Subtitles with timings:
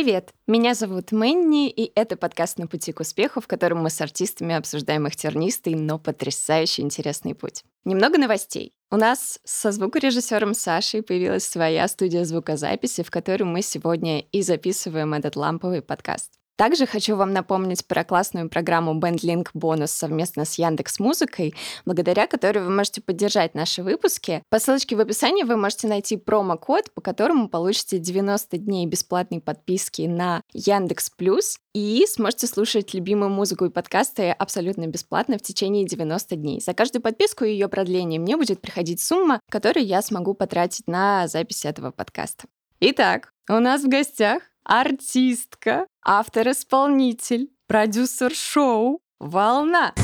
[0.00, 0.32] Привет!
[0.46, 4.54] Меня зовут Мэнни, и это подкаст «На пути к успеху», в котором мы с артистами
[4.54, 7.64] обсуждаем их тернистый, но потрясающе интересный путь.
[7.84, 8.70] Немного новостей.
[8.92, 15.14] У нас со звукорежиссером Сашей появилась своя студия звукозаписи, в которой мы сегодня и записываем
[15.14, 16.37] этот ламповый подкаст.
[16.58, 21.54] Также хочу вам напомнить про классную программу BandLink Bonus совместно с Яндекс Музыкой,
[21.86, 24.42] благодаря которой вы можете поддержать наши выпуски.
[24.50, 30.02] По ссылочке в описании вы можете найти промокод, по которому получите 90 дней бесплатной подписки
[30.02, 36.34] на Яндекс Плюс и сможете слушать любимую музыку и подкасты абсолютно бесплатно в течение 90
[36.34, 36.60] дней.
[36.60, 41.28] За каждую подписку и ее продление мне будет приходить сумма, которую я смогу потратить на
[41.28, 42.48] запись этого подкаста.
[42.80, 49.94] Итак, у нас в гостях артистка, автор-исполнитель, продюсер шоу «Волна».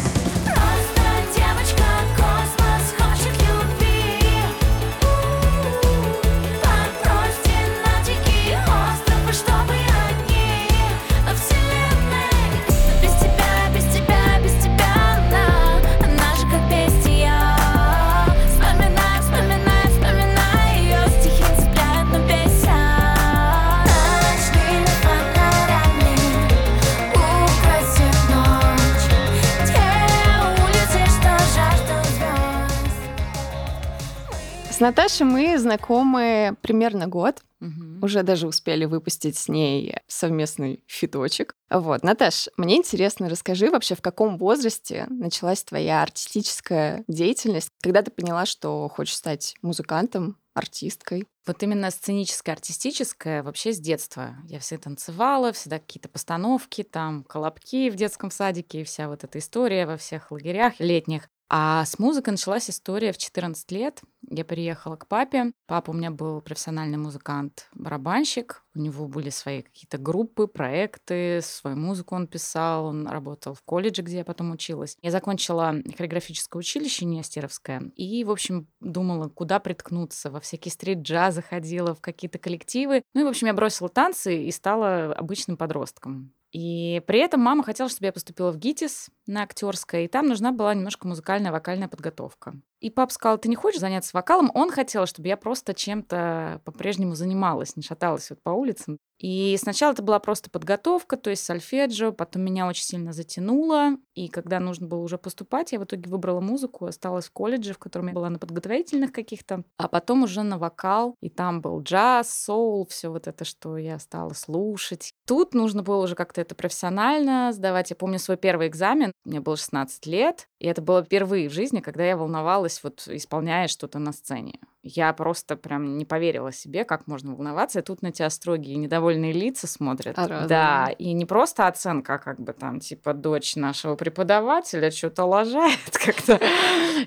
[34.84, 37.40] Наташей мы знакомы примерно год.
[37.62, 38.04] Угу.
[38.04, 41.54] Уже даже успели выпустить с ней совместный фиточек.
[41.70, 47.70] Вот, Наташ, мне интересно, расскажи вообще, в каком возрасте началась твоя артистическая деятельность?
[47.82, 51.26] Когда ты поняла, что хочешь стать музыкантом, артисткой?
[51.46, 54.36] Вот именно сценическая, артистическая вообще с детства.
[54.46, 59.38] Я всегда танцевала, всегда какие-то постановки, там, колобки в детском садике и вся вот эта
[59.38, 61.30] история во всех лагерях летних.
[61.56, 64.00] А с музыкой началась история в 14 лет.
[64.28, 65.52] Я приехала к папе.
[65.68, 68.64] Папа у меня был профессиональный музыкант, барабанщик.
[68.74, 72.86] У него были свои какие-то группы, проекты, свою музыку он писал.
[72.86, 74.96] Он работал в колледже, где я потом училась.
[75.00, 77.92] Я закончила хореографическое училище Нестеровское.
[77.94, 80.32] И, в общем, думала, куда приткнуться.
[80.32, 83.04] Во всякие стрит-джазы ходила, в какие-то коллективы.
[83.14, 86.34] Ну и, в общем, я бросила танцы и стала обычным подростком.
[86.54, 90.52] И при этом мама хотела, чтобы я поступила в ГИТИС на актерское, и там нужна
[90.52, 92.54] была немножко музыкальная вокальная подготовка.
[92.80, 94.50] И папа сказал, ты не хочешь заняться вокалом?
[94.52, 98.98] Он хотел, чтобы я просто чем-то по-прежнему занималась, не шаталась вот по улицам.
[99.18, 104.28] И сначала это была просто подготовка, то есть сольфеджио, потом меня очень сильно затянуло, и
[104.28, 108.08] когда нужно было уже поступать, я в итоге выбрала музыку, осталась в колледже, в котором
[108.08, 112.86] я была на подготовительных каких-то, а потом уже на вокал, и там был джаз, соул,
[112.88, 115.12] все вот это, что я стала слушать.
[115.26, 117.90] Тут нужно было уже как-то это профессионально сдавать.
[117.90, 121.80] Я помню свой первый экзамен, мне было 16 лет, и это было впервые в жизни,
[121.80, 124.60] когда я волновалась, вот исполняя что-то на сцене.
[124.82, 127.80] Я просто прям не поверила себе, как можно волноваться.
[127.80, 130.18] И тут на тебя строгие недовольные лица смотрят.
[130.18, 135.24] А да, и не просто оценка, а как бы там, типа, дочь нашего преподавателя что-то
[135.24, 136.40] лажает как-то.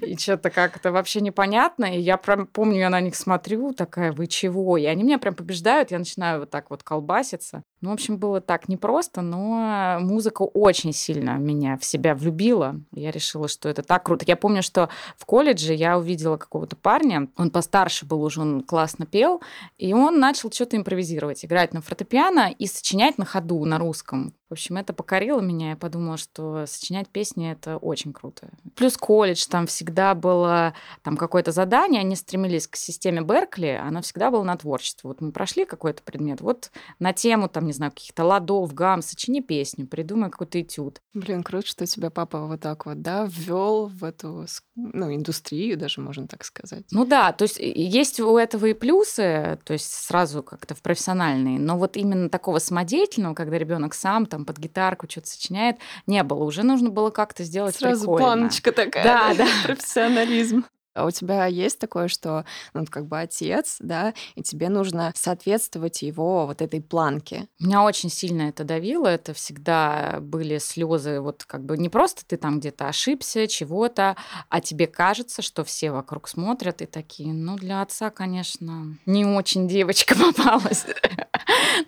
[0.02, 1.86] И что-то как-то вообще непонятно.
[1.86, 4.78] И я прям помню, я на них смотрю, такая, вы чего?
[4.78, 7.64] И они меня прям побеждают, я начинаю вот так вот колбаситься.
[7.82, 12.80] Ну, в общем, было так непросто, но музыка очень сильно меня в себя влюбила.
[12.92, 14.26] Я решила, что это так круто.
[14.28, 19.06] Я помню, что в колледже я увидела какого-то парня, он постарше был уже, он классно
[19.06, 19.42] пел,
[19.78, 24.34] и он начал что-то импровизировать, играть на фортепиано и сочинять на ходу на русском.
[24.50, 25.72] В общем, это покорило меня.
[25.72, 28.50] Я подумала, что сочинять песни— это очень круто.
[28.76, 34.32] Плюс колледж, там всегда было там какое-то задание, они стремились к системе Беркли, оно всегда
[34.32, 35.10] было на творчество.
[35.10, 39.42] Вот мы прошли какой-то предмет, вот на тему, там, не знаю, каких-то ладов, гам, сочини
[39.42, 41.02] песню, придумай какой-то этюд.
[41.14, 46.00] Блин, круто, что тебя папа вот так вот, да, ввел в эту, ну, индустрию даже,
[46.00, 46.86] можно так сказать.
[46.92, 51.60] Ну да, то есть есть у этого и плюсы, то есть сразу как-то в профессиональные,
[51.60, 56.44] но вот именно такого самодеятельного, когда ребенок сам там под гитарку что-то сочиняет, не было.
[56.44, 58.26] Уже нужно было как-то сделать Сразу прикольно.
[58.26, 59.04] планочка такая.
[59.04, 59.48] Да, да.
[59.64, 60.66] Профессионализм.
[60.98, 66.02] А у тебя есть такое, что ну, как бы отец, да, и тебе нужно соответствовать
[66.02, 67.48] его вот этой планке?
[67.60, 69.08] Меня очень сильно это давило.
[69.08, 74.16] Это всегда были слезы, вот как бы не просто ты там где-то ошибся, чего-то,
[74.50, 79.68] а тебе кажется, что все вокруг смотрят и такие, ну, для отца, конечно, не очень
[79.68, 80.86] девочка попалась.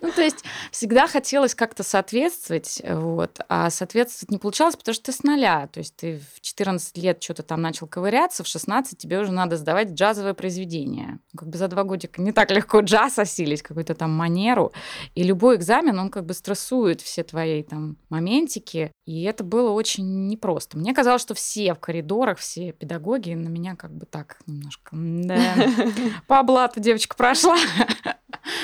[0.00, 5.12] Ну, то есть всегда хотелось как-то соответствовать, вот, а соответствовать не получалось, потому что ты
[5.12, 5.68] с нуля.
[5.72, 9.56] То есть ты в 14 лет что-то там начал ковыряться, в 16 тебе уже надо
[9.56, 11.18] сдавать джазовое произведение.
[11.36, 14.72] Как бы за два годика не так легко джаз осилить, какую-то там манеру.
[15.14, 18.92] И любой экзамен, он как бы стрессует все твои там моментики.
[19.06, 20.78] И это было очень непросто.
[20.78, 24.90] Мне казалось, что все в коридорах, все педагоги на меня как бы так немножко...
[24.92, 25.54] Да,
[26.26, 27.56] по блату девочка прошла.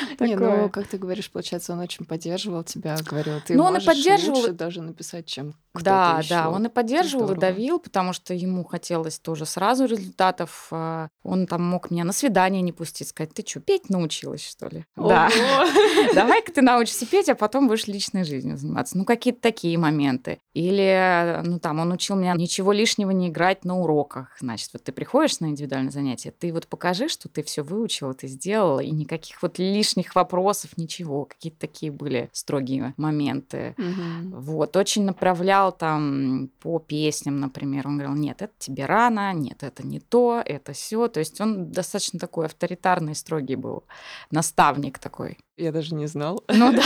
[0.20, 3.84] Не, ну, как ты говоришь, получается, он очень поддерживал тебя, говорил, ты Ну, он и
[3.84, 4.38] поддерживал.
[4.38, 6.28] лучше даже написать, чем кто-то Да, еще.
[6.30, 7.40] да, он и поддерживал, и здорово.
[7.40, 10.68] давил, потому что ему хотелось тоже сразу результатов.
[10.70, 14.68] А, Он там мог меня на свидание не пустить, сказать, ты что, петь научилась, что
[14.68, 14.84] ли?
[14.96, 15.26] Да.
[15.28, 15.66] Ого.
[16.14, 18.96] Давай-ка ты научишься петь, а потом будешь личной жизнью заниматься.
[18.96, 20.38] Ну, какие-то такие моменты.
[20.54, 24.34] Или, ну, там, он учил меня ничего лишнего не играть на уроках.
[24.40, 28.26] Значит, вот ты приходишь на индивидуальное занятие, ты вот покажи, что ты все выучила, ты
[28.28, 31.26] сделала, и никаких вот лишних вопросов, ничего.
[31.26, 33.74] Какие-то такие были строгие моменты.
[33.76, 34.40] Мгм.
[34.40, 37.86] Вот, очень направлял там по песням, например.
[37.86, 41.08] Он говорил, нет, это тебе рано, нет, это не то, это все.
[41.08, 43.84] То есть он достаточно такой авторитарный, строгий был
[44.30, 45.38] наставник такой.
[45.58, 46.44] Я даже не знал.
[46.48, 46.82] Ну да.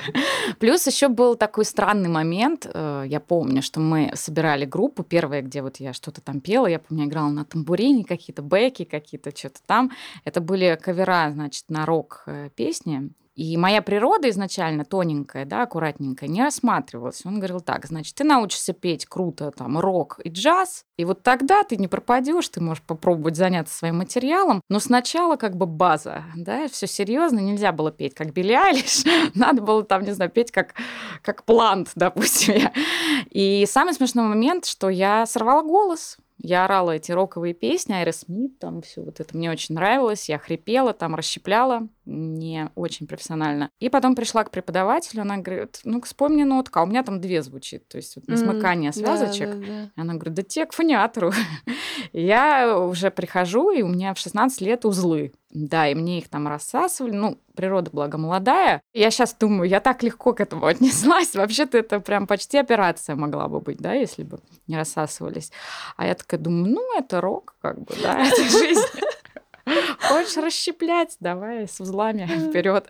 [0.58, 2.66] Плюс еще был такой странный момент.
[2.72, 6.66] э, Я помню, что мы собирали группу, первая, где вот я что-то там пела.
[6.66, 9.90] Я помню, играла на тамбурине, какие-то бэки, какие-то что-то там.
[10.24, 13.10] Это были кавера, значит, на рок-песни.
[13.34, 17.22] И моя природа изначально тоненькая, да, аккуратненькая, не рассматривалась.
[17.24, 21.64] Он говорил так, значит, ты научишься петь круто там рок и джаз, и вот тогда
[21.64, 26.68] ты не пропадешь, ты можешь попробовать заняться своим материалом, но сначала как бы база, да,
[26.68, 29.04] все серьезно, нельзя было петь как Билли Айлиш,
[29.34, 30.74] надо было там, не знаю, петь как,
[31.22, 32.70] как плант, допустим.
[33.30, 38.58] И самый смешной момент, что я сорвала голос, я орала эти роковые песни, Айра Смит,
[38.58, 40.28] там все вот это мне очень нравилось.
[40.28, 43.70] Я хрипела, там расщепляла, не очень профессионально.
[43.80, 47.42] И потом пришла к преподавателю, она говорит, ну вспомни нотка, а у меня там две
[47.42, 49.48] звучит, то есть вот не смыкание да, связочек.
[49.48, 49.84] да, да.
[49.96, 51.32] И Она говорит, да те к фониатору.
[52.12, 55.32] И я уже прихожу, и у меня в 16 лет узлы.
[55.54, 57.12] Да, и мне их там рассасывали.
[57.12, 58.82] Ну, природа, благо, молодая.
[58.92, 61.36] Я сейчас думаю, я так легко к этому отнеслась.
[61.36, 65.52] Вообще-то это прям почти операция могла бы быть, да, если бы не рассасывались.
[65.96, 68.82] А я такая думаю, ну, это рок, как бы, да, это жизнь.
[70.00, 71.16] Хочешь расщеплять?
[71.20, 72.88] Давай с узлами вперед.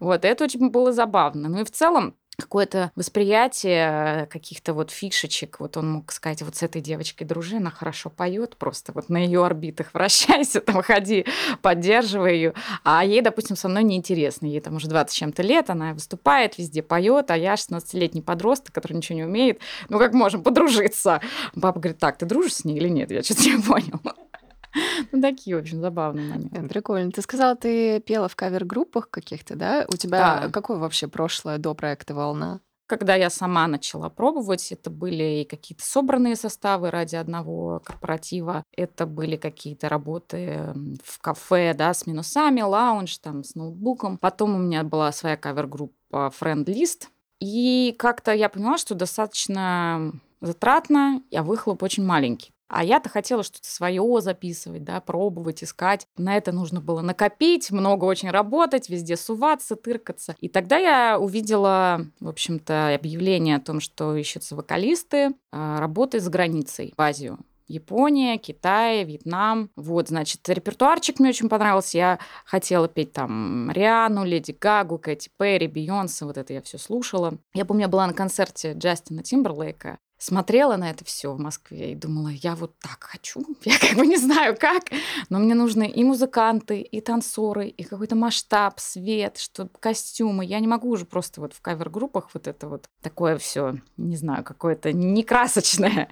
[0.00, 1.48] Вот, это очень было забавно.
[1.48, 5.60] Ну и в целом, какое-то восприятие каких-то вот фишечек.
[5.60, 9.18] Вот он мог сказать, вот с этой девочкой дружи, она хорошо поет, просто вот на
[9.18, 11.26] ее орбитах вращайся, там ходи,
[11.60, 12.54] поддерживай ее.
[12.84, 14.46] А ей, допустим, со мной неинтересно.
[14.46, 18.74] Ей там уже 20 с чем-то лет, она выступает, везде поет, а я 16-летний подросток,
[18.74, 19.60] который ничего не умеет.
[19.88, 21.20] Ну как можем подружиться?
[21.60, 23.10] Папа говорит, так, ты дружишь с ней или нет?
[23.10, 24.00] Я что-то не понял.
[25.12, 26.68] Ну, такие очень забавные моменты.
[26.68, 27.10] Прикольно.
[27.10, 29.84] Ты сказала, ты пела в кавер-группах каких-то, да?
[29.88, 32.60] У тебя какое вообще прошлое до проекта «Волна»?
[32.86, 39.06] Когда я сама начала пробовать, это были и какие-то собранные составы ради одного корпоратива, это
[39.06, 44.18] были какие-то работы в кафе, да, с минусами, лаунж, там, с ноутбуком.
[44.18, 47.06] Потом у меня была своя кавер-группа List.
[47.40, 52.52] И как-то я поняла, что достаточно затратно, а выхлоп очень маленький.
[52.72, 56.06] А я-то хотела что-то свое записывать, да, пробовать, искать.
[56.16, 60.34] На это нужно было накопить, много очень работать, везде суваться, тыркаться.
[60.40, 66.30] И тогда я увидела, в общем-то, объявление о том, что ищутся вокалисты, а, работы за
[66.30, 67.38] границей, в Азию.
[67.68, 69.70] Япония, Китай, Вьетнам.
[69.76, 71.98] Вот, значит, репертуарчик мне очень понравился.
[71.98, 76.24] Я хотела петь там Риану, Леди Гагу, Кэти Перри, Бейонсе.
[76.24, 77.38] Вот это я все слушала.
[77.54, 81.96] Я помню, я была на концерте Джастина Тимберлейка смотрела на это все в Москве и
[81.96, 83.44] думала, я вот так хочу.
[83.64, 84.84] Я как бы не знаю как,
[85.28, 90.44] но мне нужны и музыканты, и танцоры, и какой-то масштаб, свет, что костюмы.
[90.44, 94.44] Я не могу уже просто вот в кавер-группах вот это вот такое все, не знаю,
[94.44, 96.08] какое-то некрасочное.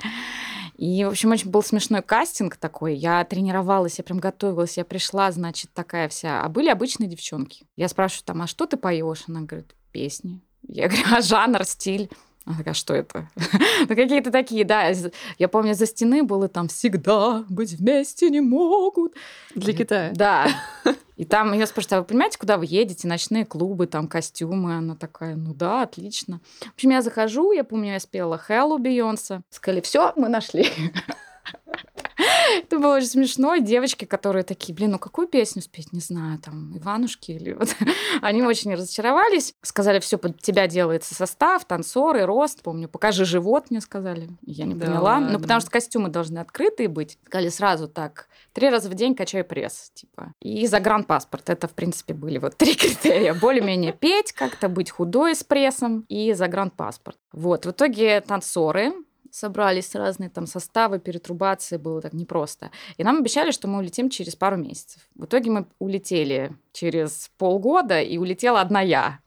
[0.76, 2.96] И, в общем, очень был смешной кастинг такой.
[2.96, 6.42] Я тренировалась, я прям готовилась, я пришла, значит, такая вся.
[6.42, 7.66] А были обычные девчонки.
[7.76, 9.24] Я спрашиваю там, а что ты поешь?
[9.28, 10.40] Она говорит, песни.
[10.66, 12.10] Я говорю, а жанр, стиль?
[12.46, 13.28] Она такая, что это?
[13.80, 14.92] ну, какие-то такие, да.
[15.38, 19.14] Я помню, за стены было там «Всегда быть вместе не могут».
[19.54, 20.12] Для Китая.
[20.14, 20.48] Да.
[21.16, 23.06] И там я спрашиваю, а вы понимаете, куда вы едете?
[23.06, 24.74] Ночные клубы, там костюмы.
[24.74, 26.40] Она такая, ну да, отлично.
[26.60, 29.42] В общем, я захожу, я помню, я спела Hello Бейонсе.
[29.50, 30.66] Сказали, все, мы нашли.
[32.58, 33.56] Это было очень смешно.
[33.56, 37.74] Девочки, которые такие, блин, ну какую песню спеть, не знаю, там, Иванушки или вот.
[38.22, 39.54] Они очень разочаровались.
[39.62, 42.62] Сказали, все под тебя делается состав, танцоры, рост.
[42.62, 44.28] Помню, покажи живот, мне сказали.
[44.42, 45.20] Я не Да поняла.
[45.20, 47.18] Ну, потому что костюмы должны открытые быть.
[47.26, 50.34] Сказали сразу так, три раза в день качай пресс, типа.
[50.40, 51.50] И загранпаспорт.
[51.50, 53.34] Это, в принципе, были вот три критерия.
[53.34, 57.18] Более-менее петь, как-то быть худой с прессом и загранпаспорт.
[57.32, 58.92] Вот, в итоге танцоры,
[59.30, 62.70] собрались разные там составы, перетрубации, было так непросто.
[62.96, 65.02] И нам обещали, что мы улетим через пару месяцев.
[65.14, 69.20] В итоге мы улетели через полгода, и улетела одна я.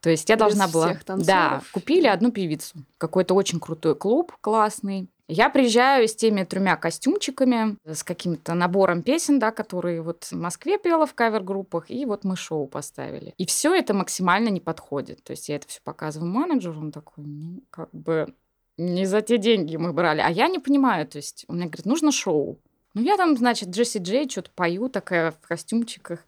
[0.00, 0.96] То есть я Без должна была...
[1.06, 2.78] Да, купили одну певицу.
[2.98, 5.08] Какой-то очень крутой клуб классный.
[5.28, 10.76] Я приезжаю с теми тремя костюмчиками, с каким-то набором песен, да, которые вот в Москве
[10.76, 13.32] пела в кавер-группах, и вот мы шоу поставили.
[13.38, 15.22] И все это максимально не подходит.
[15.22, 18.34] То есть я это все показываю менеджеру, он такой, ну, как бы
[18.78, 20.20] не за те деньги мы брали.
[20.20, 22.58] А я не понимаю, то есть он мне говорит, нужно шоу.
[22.94, 26.20] Ну, я там, значит, Джесси Джей что-то пою, такая в костюмчиках.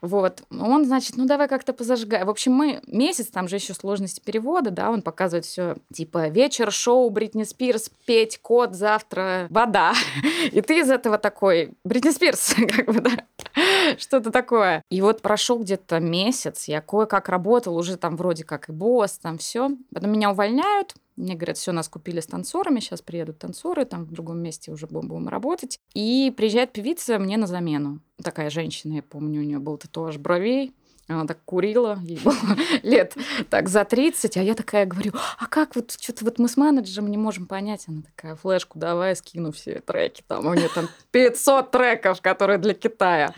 [0.00, 0.42] Вот.
[0.50, 2.24] Он, значит, ну давай как-то позажигай.
[2.24, 6.72] В общем, мы месяц, там же еще сложности перевода, да, он показывает все типа вечер,
[6.72, 9.94] шоу, Бритни Спирс, петь, кот, завтра, вода.
[10.52, 13.12] И ты из этого такой, Бритни Спирс, как бы, да,
[13.98, 14.82] что-то такое.
[14.90, 19.38] И вот прошел где-то месяц, я кое-как работал, уже там вроде как и босс, там
[19.38, 19.70] все.
[19.94, 24.12] Потом меня увольняют, мне говорят, все, нас купили с танцорами, сейчас приедут танцоры, там в
[24.12, 25.78] другом месте уже будем работать.
[25.94, 28.00] И приезжает певица мне на замену.
[28.22, 30.74] Такая женщина, я помню, у нее был татуаж бровей,
[31.10, 32.36] она так курила, ей было
[32.82, 33.16] лет
[33.48, 37.10] так за 30, а я такая говорю, а как вот, что-то вот мы с менеджером
[37.10, 37.84] не можем понять.
[37.88, 42.74] Она такая, флешку давай, скину все треки, там у нее там 500 треков, которые для
[42.74, 43.34] Китая.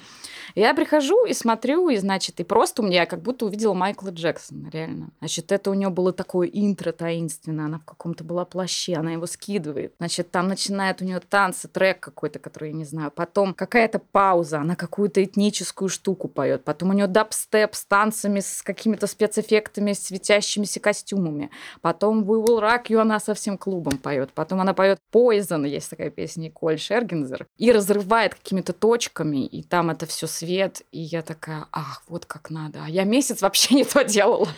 [0.54, 4.68] Я прихожу и смотрю, и, значит, и просто у меня как будто увидела Майкла Джексона,
[4.70, 5.10] реально.
[5.18, 9.26] Значит, это у нее было такое интро таинственное, она в каком-то была плаще, она его
[9.26, 9.94] скидывает.
[9.98, 13.10] Значит, там начинает у нее танцы, трек какой-то, который я не знаю.
[13.10, 16.64] Потом какая-то пауза, она какую-то этническую штуку поет.
[16.64, 21.50] Потом у нее дабстеп с танцами, с какими-то спецэффектами, светящимися костюмами.
[21.80, 24.32] Потом We Will Rock You, она со всем клубом поет.
[24.34, 29.90] Потом она поет Poison, есть такая песня Николь Шергензер, и разрывает какими-то точками, и там
[29.90, 32.80] это все свет, и я такая, ах, вот как надо.
[32.84, 34.48] А я месяц вообще не то делала.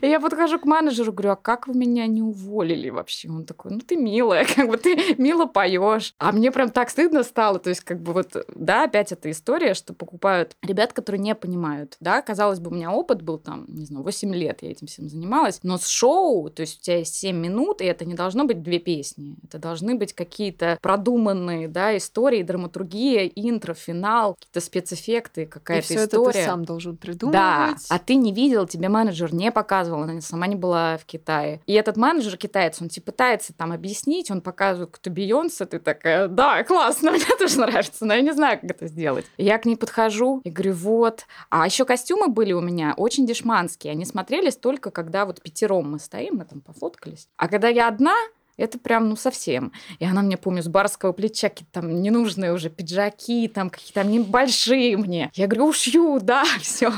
[0.00, 3.28] И я подхожу к менеджеру, говорю, а как вы меня не уволили вообще?
[3.28, 6.14] Он такой, ну ты милая, как бы ты мило поешь.
[6.18, 9.74] А мне прям так стыдно стало, то есть как бы вот, да, опять эта история,
[9.74, 13.86] что покупают ребят, которые не понимают, да, казалось бы, у меня опыт был там, не
[13.86, 17.14] знаю, 8 лет я этим всем занималась, но с шоу, то есть у тебя есть
[17.14, 21.96] 7 минут, и это не должно быть две песни, это должны быть какие-то продуманные, да,
[21.96, 26.30] истории, драматургия, интро, финал, какие-то спецэффекты, проекты, какая-то и все история.
[26.30, 27.32] это ты сам должен придумывать.
[27.32, 31.60] Да, а ты не видел, тебе менеджер не показывал, она сама не была в Китае.
[31.66, 36.28] И этот менеджер китаец, он тебе пытается там объяснить, он показывает, кто Бейонсе, ты такая,
[36.28, 39.26] да, классно, мне тоже нравится, но я не знаю, как это сделать.
[39.36, 41.24] Я к ней подхожу и говорю, вот.
[41.50, 45.98] А еще костюмы были у меня очень дешманские, они смотрелись только когда вот пятером мы
[45.98, 47.28] стоим, мы там пофоткались.
[47.36, 48.14] А когда я одна,
[48.56, 49.72] это прям, ну, совсем.
[49.98, 54.96] И она мне, помню, с барского плеча какие-то там ненужные уже пиджаки, там какие-то небольшие
[54.96, 55.30] мне.
[55.34, 56.92] Я говорю, ушью, да, все.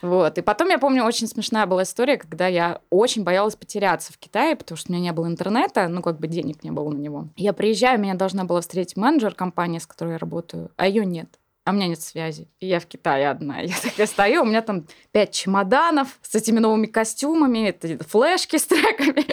[0.00, 0.38] Вот.
[0.38, 4.56] И потом, я помню, очень смешная была история, когда я очень боялась потеряться в Китае,
[4.56, 7.28] потому что у меня не было интернета, ну, как бы денег не было на него.
[7.36, 11.28] Я приезжаю, меня должна была встретить менеджер компании, с которой я работаю, а ее нет
[11.64, 12.48] а у меня нет связи.
[12.60, 13.60] И я в Китае одна.
[13.60, 17.78] Я такая стою, у меня там пять чемоданов с этими новыми костюмами,
[18.08, 19.26] флешки с треками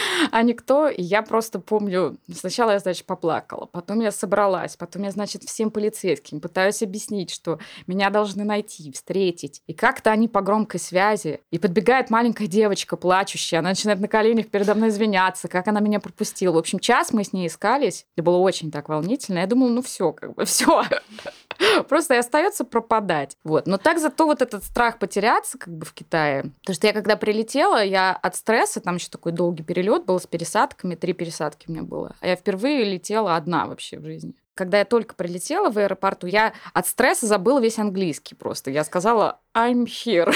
[0.30, 0.88] а никто.
[0.88, 5.70] И я просто помню, сначала я, значит, поплакала, потом я собралась, потом я, значит, всем
[5.70, 9.62] полицейским пытаюсь объяснить, что меня должны найти, встретить.
[9.66, 11.40] И как-то они по громкой связи.
[11.50, 16.00] И подбегает маленькая девочка, плачущая, она начинает на коленях передо мной извиняться, как она меня
[16.00, 16.54] пропустила.
[16.54, 18.06] В общем, час мы с ней искались.
[18.16, 19.38] Это было очень так волнительно.
[19.38, 20.84] Я думала, ну все, как бы все.
[21.88, 23.36] Просто и остается пропадать.
[23.44, 23.66] Вот.
[23.66, 26.52] Но так зато вот этот страх потеряться как бы в Китае.
[26.60, 30.26] Потому что я когда прилетела, я от стресса, там еще такой долгий перелет был с
[30.26, 32.16] пересадками, три пересадки у меня было.
[32.20, 34.34] А я впервые летела одна вообще в жизни.
[34.54, 38.70] Когда я только прилетела в аэропорту, я от стресса забыла весь английский просто.
[38.70, 40.34] Я сказала I'm here.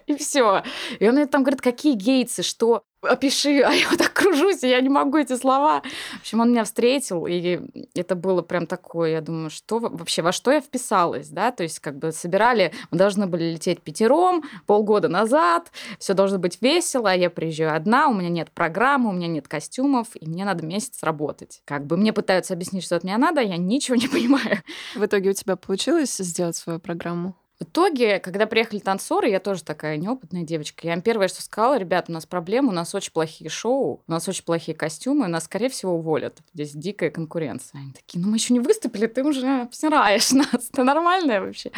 [0.06, 0.62] И, все.
[1.00, 2.84] И он мне там говорит, какие гейтсы, что?
[3.02, 5.82] Опиши, а я вот так кружусь, и я не могу эти слова.
[6.18, 7.60] В общем, он меня встретил, и
[7.94, 11.80] это было прям такое, я думаю, что вообще, во что я вписалась, да, то есть
[11.80, 17.14] как бы собирали, мы должны были лететь пятером полгода назад, все должно быть весело, а
[17.14, 21.02] я приезжаю одна, у меня нет программы, у меня нет костюмов, и мне надо месяц
[21.02, 21.62] работать.
[21.64, 24.62] Как бы мне пытаются объяснить, что от меня надо, я ничего не понимаю.
[24.94, 27.34] В итоге у тебя получилось сделать свою программу?
[27.62, 30.84] В итоге, когда приехали танцоры, я тоже такая неопытная девочка.
[30.84, 34.10] Я им первое, что сказала, ребята, у нас проблемы, у нас очень плохие шоу, у
[34.10, 36.38] нас очень плохие костюмы, нас, скорее всего, уволят.
[36.54, 37.82] Здесь дикая конкуренция.
[37.82, 41.70] Они такие, ну мы еще не выступили, ты уже всираешь нас, ты нормальная вообще.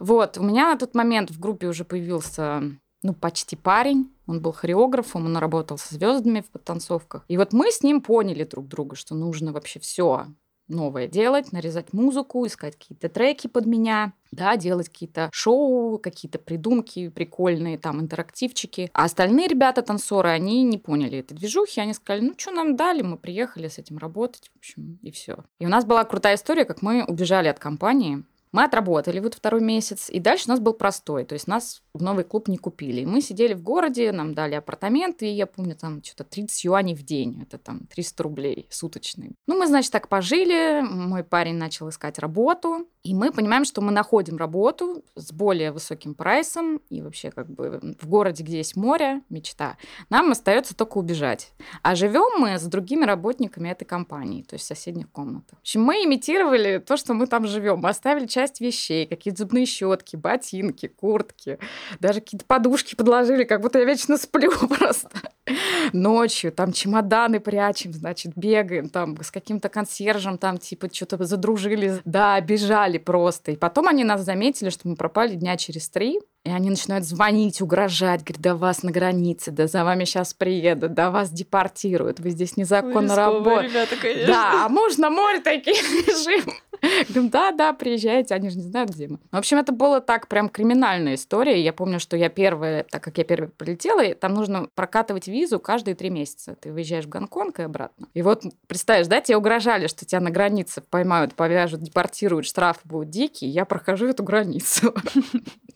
[0.00, 2.64] Вот, у меня на тот момент в группе уже появился
[3.04, 4.10] ну, почти парень.
[4.26, 7.24] Он был хореографом, он работал со звездами в подтанцовках.
[7.28, 10.26] И вот мы с ним поняли друг друга, что нужно вообще все
[10.70, 17.08] новое делать, нарезать музыку, искать какие-то треки под меня, да, делать какие-то шоу, какие-то придумки
[17.08, 18.90] прикольные, там, интерактивчики.
[18.94, 23.02] А остальные ребята, танцоры, они не поняли этой движухи, они сказали, ну, что нам дали,
[23.02, 25.38] мы приехали с этим работать, в общем, и все.
[25.58, 29.60] И у нас была крутая история, как мы убежали от компании, Мы отработали вот второй
[29.60, 33.04] месяц, и дальше у нас был простой, то есть нас в новый клуб не купили.
[33.04, 37.02] Мы сидели в городе, нам дали апартаменты, и я помню, там что-то 30 юаней в
[37.02, 39.32] день, это там 300 рублей суточные.
[39.46, 43.92] Ну, мы, значит, так пожили, мой парень начал искать работу, и мы понимаем, что мы
[43.92, 49.22] находим работу с более высоким прайсом, и вообще как бы в городе, где есть море,
[49.30, 49.78] мечта.
[50.10, 51.52] Нам остается только убежать.
[51.82, 55.58] А живем мы с другими работниками этой компании, то есть в соседних комнатах.
[55.58, 57.78] В общем, мы имитировали то, что мы там живем.
[57.78, 61.58] Мы оставили часть вещей, какие-то зубные щетки, ботинки, куртки,
[62.00, 65.10] даже какие-то подушки подложили, как будто я вечно сплю просто.
[65.92, 72.40] Ночью там чемоданы прячем, значит, бегаем там с каким-то консьержем, там типа что-то задружили, да,
[72.40, 73.52] бежали просто.
[73.52, 77.60] И потом они нас заметили, что мы пропали дня через три, и они начинают звонить,
[77.60, 82.30] угрожать, говорят, да вас на границе, да за вами сейчас приедут, да вас депортируют, вы
[82.30, 84.26] здесь незаконно работаете.
[84.26, 86.50] Да, а можно море такие лежим.
[86.80, 89.18] Говорим, да, да, приезжайте, они же не знают, где мы.
[89.30, 91.62] В общем, это было так прям криминальная история.
[91.62, 95.94] Я помню, что я первая, так как я первая полетела, там нужно прокатывать визу каждые
[95.94, 96.56] три месяца.
[96.58, 98.06] Ты выезжаешь в Гонконг и обратно.
[98.14, 103.10] И вот представляешь, да, тебе угрожали, что тебя на границе поймают, повяжут, депортируют, штрафы будут
[103.10, 103.50] дикие.
[103.50, 104.94] Я прохожу эту границу.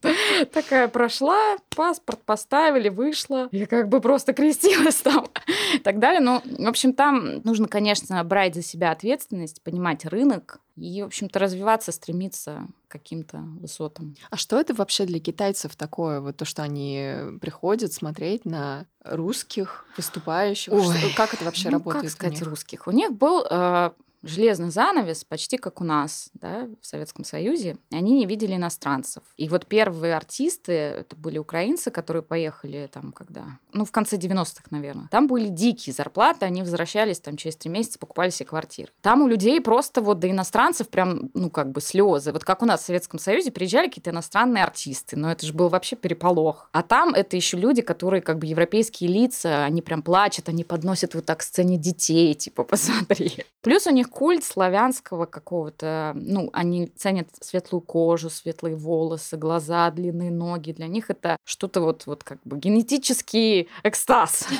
[0.55, 3.49] Такая прошла, паспорт поставили, вышла.
[3.51, 5.27] Я как бы просто крестилась там
[5.75, 6.21] и так далее.
[6.21, 11.41] Ну, в общем, там нужно, конечно, брать за себя ответственность, понимать рынок и, в общем-то,
[11.41, 14.15] развиваться, стремиться к каким-то высотам.
[14.31, 16.21] А что это вообще для китайцев такое?
[16.21, 20.73] Вот то, что они приходят смотреть на русских выступающих.
[20.73, 22.05] Ой, как это вообще ну, работает?
[22.05, 22.87] Как сказать русских?
[22.87, 23.91] У них был э,
[24.27, 29.23] железный занавес, почти как у нас, да, в Советском Союзе, они не видели иностранцев.
[29.37, 34.65] И вот первые артисты, это были украинцы, которые поехали там когда, ну, в конце 90-х,
[34.71, 35.09] наверное.
[35.11, 38.91] Там были дикие зарплаты, они возвращались там через три месяца, покупали себе квартиры.
[39.01, 42.33] Там у людей просто вот до иностранцев прям, ну, как бы слезы.
[42.33, 45.69] Вот как у нас в Советском Союзе приезжали какие-то иностранные артисты, но это же был
[45.69, 46.69] вообще переполох.
[46.73, 51.15] А там это еще люди, которые как бы европейские лица, они прям плачут, они подносят
[51.15, 53.45] вот так сцене детей, типа, посмотри.
[53.63, 60.31] Плюс у них культ славянского какого-то, ну, они ценят светлую кожу, светлые волосы, глаза, длинные
[60.31, 60.71] ноги.
[60.71, 64.47] Для них это что-то вот, вот как бы генетический экстаз.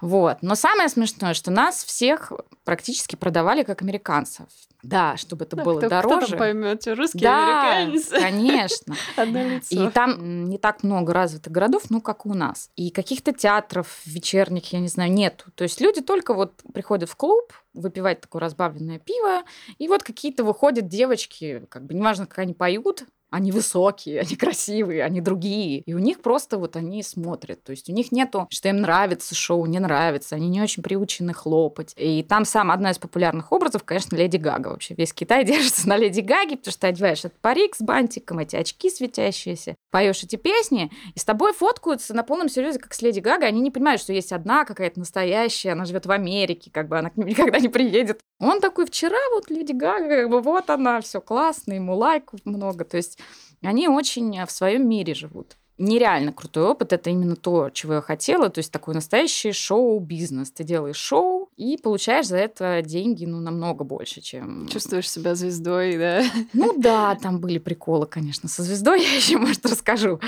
[0.00, 0.38] Вот.
[0.42, 2.32] Но самое смешное, что нас всех
[2.64, 4.46] практически продавали как американцев.
[4.82, 6.26] Да, чтобы это а было кто, дороже.
[6.26, 8.08] Кто поймет, русский да, американец.
[8.10, 8.96] конечно.
[9.16, 9.86] Одно лицо.
[9.86, 12.70] И там не так много развитых городов, ну, как у нас.
[12.74, 15.52] И каких-то театров вечерних, я не знаю, нету.
[15.54, 19.42] То есть люди только вот приходят в клуб, выпивать такое разбавленное пиво,
[19.78, 25.02] и вот какие-то выходят девочки, как бы неважно, как они поют, они высокие, они красивые,
[25.02, 25.80] они другие.
[25.80, 27.64] И у них просто вот они смотрят.
[27.64, 30.36] То есть у них нету, что им нравится шоу, не нравится.
[30.36, 31.94] Они не очень приучены хлопать.
[31.96, 34.68] И там сам одна из популярных образов, конечно, Леди Гага.
[34.68, 38.56] Вообще весь Китай держится на Леди Гаге, потому что одеваешь этот парик с бантиком, эти
[38.56, 43.20] очки светящиеся, поешь эти песни, и с тобой фоткаются на полном серьезе, как с Леди
[43.20, 43.46] Гага.
[43.46, 47.08] Они не понимают, что есть одна какая-то настоящая, она живет в Америке, как бы она
[47.08, 48.20] к ним никогда не приедет.
[48.42, 52.84] Он такой, вчера вот Леди Гага, вот она, все классно, ему лайков много.
[52.84, 53.18] То есть
[53.62, 55.56] они очень э, в своем мире живут.
[55.78, 60.50] Нереально крутой опыт, это именно то, чего я хотела, то есть такой настоящий шоу-бизнес.
[60.50, 64.68] Ты делаешь шоу и получаешь за это деньги, ну, намного больше, чем...
[64.68, 66.22] Чувствуешь себя звездой, да?
[66.52, 70.20] Ну да, там были приколы, конечно, со звездой, я еще, может, расскажу.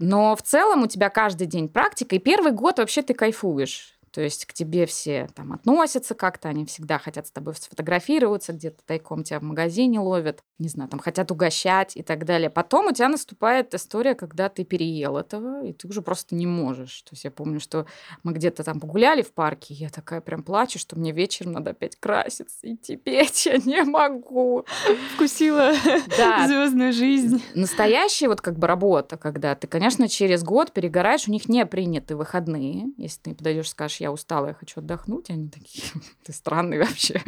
[0.00, 3.99] Но в целом у тебя каждый день практика, и первый год вообще ты кайфуешь.
[4.12, 8.82] То есть к тебе все там относятся как-то, они всегда хотят с тобой сфотографироваться, где-то
[8.84, 12.50] тайком тебя в магазине ловят, не знаю, там хотят угощать и так далее.
[12.50, 17.02] Потом у тебя наступает история, когда ты переел этого, и ты уже просто не можешь.
[17.02, 17.86] То есть я помню, что
[18.24, 21.70] мы где-то там погуляли в парке, и я такая прям плачу, что мне вечером надо
[21.70, 24.64] опять краситься, идти петь, я не могу.
[25.14, 25.72] Вкусила
[26.18, 26.46] да.
[26.48, 27.42] звездную жизнь.
[27.54, 32.16] Настоящая вот как бы работа, когда ты, конечно, через год перегораешь, у них не приняты
[32.16, 32.86] выходные.
[32.96, 35.84] Если ты подойдешь и скажешь, я устала, я хочу отдохнуть, они такие,
[36.24, 37.22] ты странный вообще.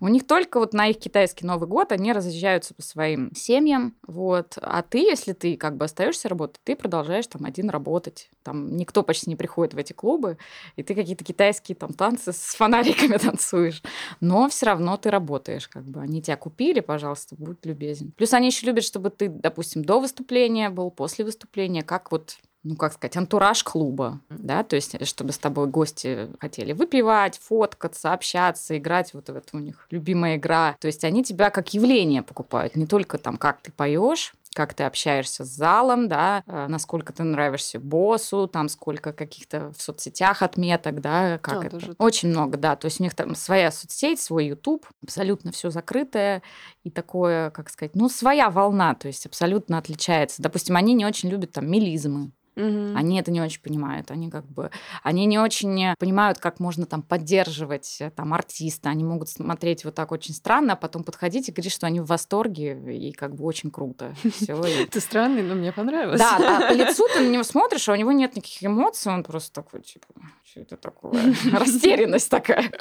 [0.00, 4.58] У них только вот на их китайский Новый год они разъезжаются по своим семьям, вот.
[4.60, 8.30] А ты, если ты как бы остаешься работать, ты продолжаешь там один работать.
[8.42, 10.38] Там никто почти не приходит в эти клубы,
[10.76, 13.82] и ты какие-то китайские там танцы с фонариками танцуешь.
[14.20, 16.00] Но все равно ты работаешь, как бы.
[16.00, 18.12] Они тебя купили, пожалуйста, будь любезен.
[18.16, 22.76] Плюс они еще любят, чтобы ты, допустим, до выступления был, после выступления, как вот ну,
[22.76, 28.76] как сказать, антураж клуба, да, то есть, чтобы с тобой гости хотели выпивать, фоткаться, общаться,
[28.76, 30.76] играть, вот это у них любимая игра.
[30.80, 34.84] То есть они тебя как явление покупают, не только там, как ты поешь, как ты
[34.84, 41.02] общаешься с залом, да, э, насколько ты нравишься боссу, там сколько каких-то в соцсетях отметок,
[41.02, 41.78] да, как а, это.
[41.78, 41.94] Тоже.
[41.98, 42.74] Очень много, да.
[42.74, 46.42] То есть у них там своя соцсеть, свой YouTube, абсолютно все закрытое
[46.84, 50.40] и такое, как сказать, ну, своя волна, то есть абсолютно отличается.
[50.40, 52.96] Допустим, они не очень любят там мелизмы, Угу.
[52.96, 54.10] Они это не очень понимают.
[54.10, 54.70] Они как бы,
[55.02, 58.88] они не очень понимают, как можно там поддерживать э, там артиста.
[58.88, 62.06] Они могут смотреть вот так очень странно, а потом подходить и говорить, что они в
[62.06, 64.14] восторге и как бы очень круто.
[64.32, 64.56] Все.
[64.90, 66.18] Ты странный, но мне понравилось.
[66.18, 69.22] Да, да, по лицу ты на него смотришь, а у него нет никаких эмоций, он
[69.22, 70.06] просто такой, типа,
[70.44, 71.34] что это такое?
[71.52, 72.72] Растерянность такая.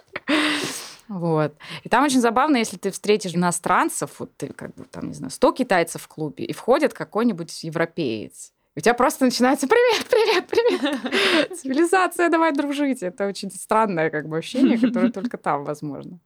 [1.07, 1.55] Вот.
[1.83, 5.31] И там очень забавно, если ты встретишь иностранцев, вот ты как бы там, не знаю,
[5.31, 8.53] 100 китайцев в клубе, и входит какой-нибудь европеец.
[8.77, 13.03] У тебя просто начинается «Привет, привет, привет!» Цивилизация, давай дружить.
[13.03, 16.19] Это очень странное как бы ощущение, которое только там возможно.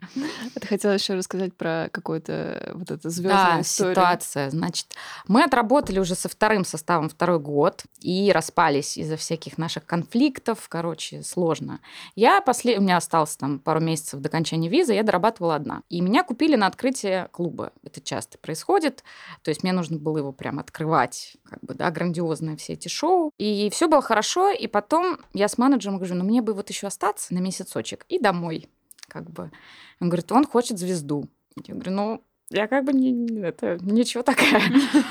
[0.60, 3.94] Ты хотела еще рассказать про какую-то вот эту звездную да, историю.
[3.94, 4.50] ситуация.
[4.50, 4.96] Значит,
[5.28, 10.70] мы отработали уже со вторым составом второй год и распались из-за всяких наших конфликтов.
[10.70, 11.82] Короче, сложно.
[12.16, 12.80] Я после...
[12.80, 15.84] У меня осталось там пару месяцев до окончания визы, я дорабатывала одна.
[15.90, 17.74] И меня купили на открытие клуба.
[17.84, 19.04] Это часто происходит.
[19.44, 22.88] То есть мне нужно было его прям открывать, как бы, да, грандиозно грандиозные все эти
[22.88, 23.32] шоу.
[23.38, 24.52] И все было хорошо.
[24.52, 28.19] И потом я с менеджером говорю, ну мне бы вот еще остаться на месяцочек и
[28.19, 28.67] домой.
[29.08, 29.52] Как бы.
[29.99, 31.25] Он говорит, он хочет звезду.
[31.65, 34.62] Я говорю, ну, я как бы не, это ничего такая.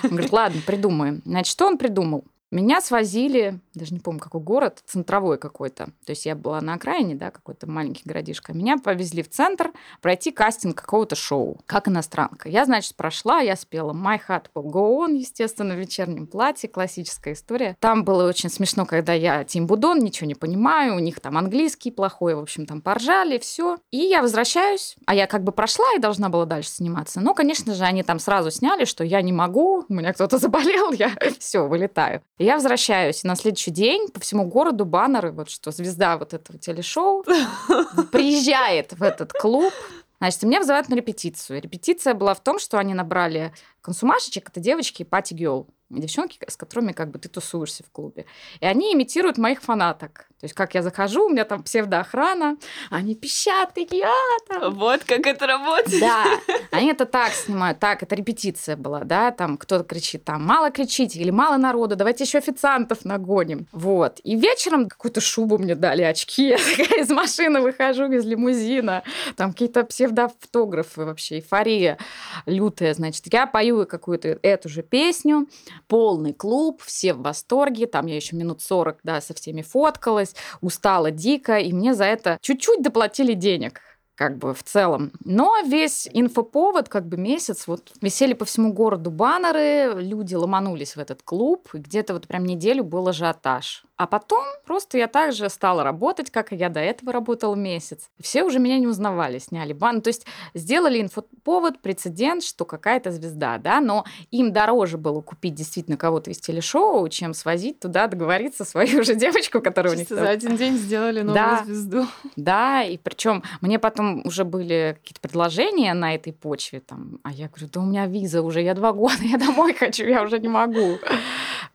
[0.04, 1.22] Он говорит, ладно, придумаем.
[1.24, 2.24] Значит, что он придумал?
[2.50, 5.86] Меня свозили, даже не помню, какой город, центровой какой-то.
[6.04, 8.52] То есть я была на окраине, да, какой-то маленький городишко.
[8.52, 12.48] Меня повезли в центр пройти кастинг какого-то шоу, как иностранка.
[12.48, 17.32] Я, значит, прошла, я спела My Heart Will Go On, естественно, в вечернем платье, классическая
[17.32, 17.76] история.
[17.80, 21.90] Там было очень смешно, когда я Тим Будон, ничего не понимаю, у них там английский
[21.90, 23.78] плохой, в общем, там поржали, все.
[23.90, 27.20] И я возвращаюсь, а я как бы прошла и должна была дальше сниматься.
[27.20, 30.92] Но, конечно же, они там сразу сняли, что я не могу, у меня кто-то заболел,
[30.92, 32.22] я все, вылетаю.
[32.38, 36.58] Я возвращаюсь, и на следующий день по всему городу баннеры, вот что звезда вот этого
[36.58, 37.24] телешоу
[38.12, 39.72] приезжает в этот клуб,
[40.20, 41.62] Значит, меня вызывают на репетицию.
[41.62, 46.92] Репетиция была в том, что они набрали консумашечек, это девочки, пати гел девчонки, с которыми
[46.92, 48.26] как бы ты тусуешься в клубе.
[48.60, 50.28] И они имитируют моих фанаток.
[50.40, 52.58] То есть, как я захожу, у меня там псевдоохрана,
[52.90, 54.14] они пищат, и я
[54.48, 54.72] там.
[54.74, 56.00] Вот как это работает.
[56.00, 56.24] Да,
[56.70, 57.80] они это так снимают.
[57.80, 62.22] Так, это репетиция была, да, там кто-то кричит, там, мало кричите или мало народу, давайте
[62.22, 63.66] еще официантов нагоним.
[63.72, 64.20] Вот.
[64.22, 66.48] И вечером какую-то шубу мне дали, очки.
[66.48, 69.02] Я такая из машины выхожу, из лимузина.
[69.36, 71.98] Там какие-то псевдофотографы вообще, эйфория
[72.46, 72.94] лютая.
[72.94, 75.48] Значит, я пою какую-то эту же песню,
[75.86, 81.10] полный клуб, все в восторге, там я еще минут 40, да, со всеми фоткалась, устала
[81.10, 83.80] дико, и мне за это чуть-чуть доплатили денег
[84.18, 85.12] как бы в целом.
[85.24, 90.98] Но весь инфоповод, как бы месяц, вот висели по всему городу баннеры, люди ломанулись в
[90.98, 93.84] этот клуб, где-то вот прям неделю был ажиотаж.
[93.98, 98.10] А потом просто я также стала работать, как и я до этого работала месяц.
[98.20, 100.02] Все уже меня не узнавали, сняли бан.
[100.02, 105.96] То есть сделали инфоповод, прецедент, что какая-то звезда, да, но им дороже было купить действительно
[105.96, 110.26] кого-то из телешоу, чем свозить туда, договориться свою же девочку, которая Чисто у них...
[110.26, 112.06] за один день сделали новую да, звезду.
[112.36, 117.48] Да, и причем мне потом уже были какие-то предложения на этой почве, там, а я
[117.48, 120.48] говорю, да у меня виза уже, я два года, я домой хочу, я уже не
[120.48, 120.98] могу.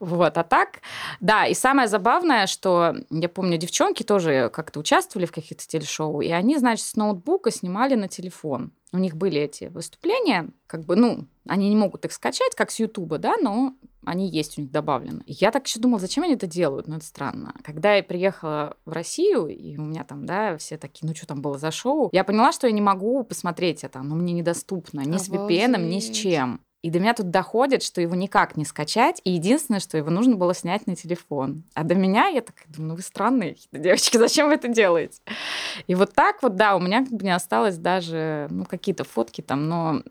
[0.00, 0.80] Вот, а так,
[1.20, 6.30] да, и самое забавное, что я помню, девчонки тоже как-то участвовали в каких-то телешоу, и
[6.30, 8.72] они, значит, с ноутбука снимали на телефон.
[8.92, 12.78] У них были эти выступления, как бы, ну, они не могут их скачать, как с
[12.78, 15.22] Ютуба, да, но они есть у них добавлены.
[15.26, 16.86] И я так еще думала, зачем они это делают?
[16.86, 17.54] Ну, это странно.
[17.64, 21.42] Когда я приехала в Россию, и у меня там, да, все такие, ну, что там
[21.42, 25.16] было за шоу, я поняла, что я не могу посмотреть это, но мне недоступно ни
[25.16, 26.60] с VPN, ни с чем.
[26.84, 30.36] И до меня тут доходит, что его никак не скачать, и единственное, что его нужно
[30.36, 31.62] было снять на телефон.
[31.72, 35.18] А до меня я такая думаю, ну вы странные девочки, зачем вы это делаете?
[35.86, 39.40] И вот так вот, да, у меня как бы не осталось даже, ну, какие-то фотки
[39.40, 40.02] там, но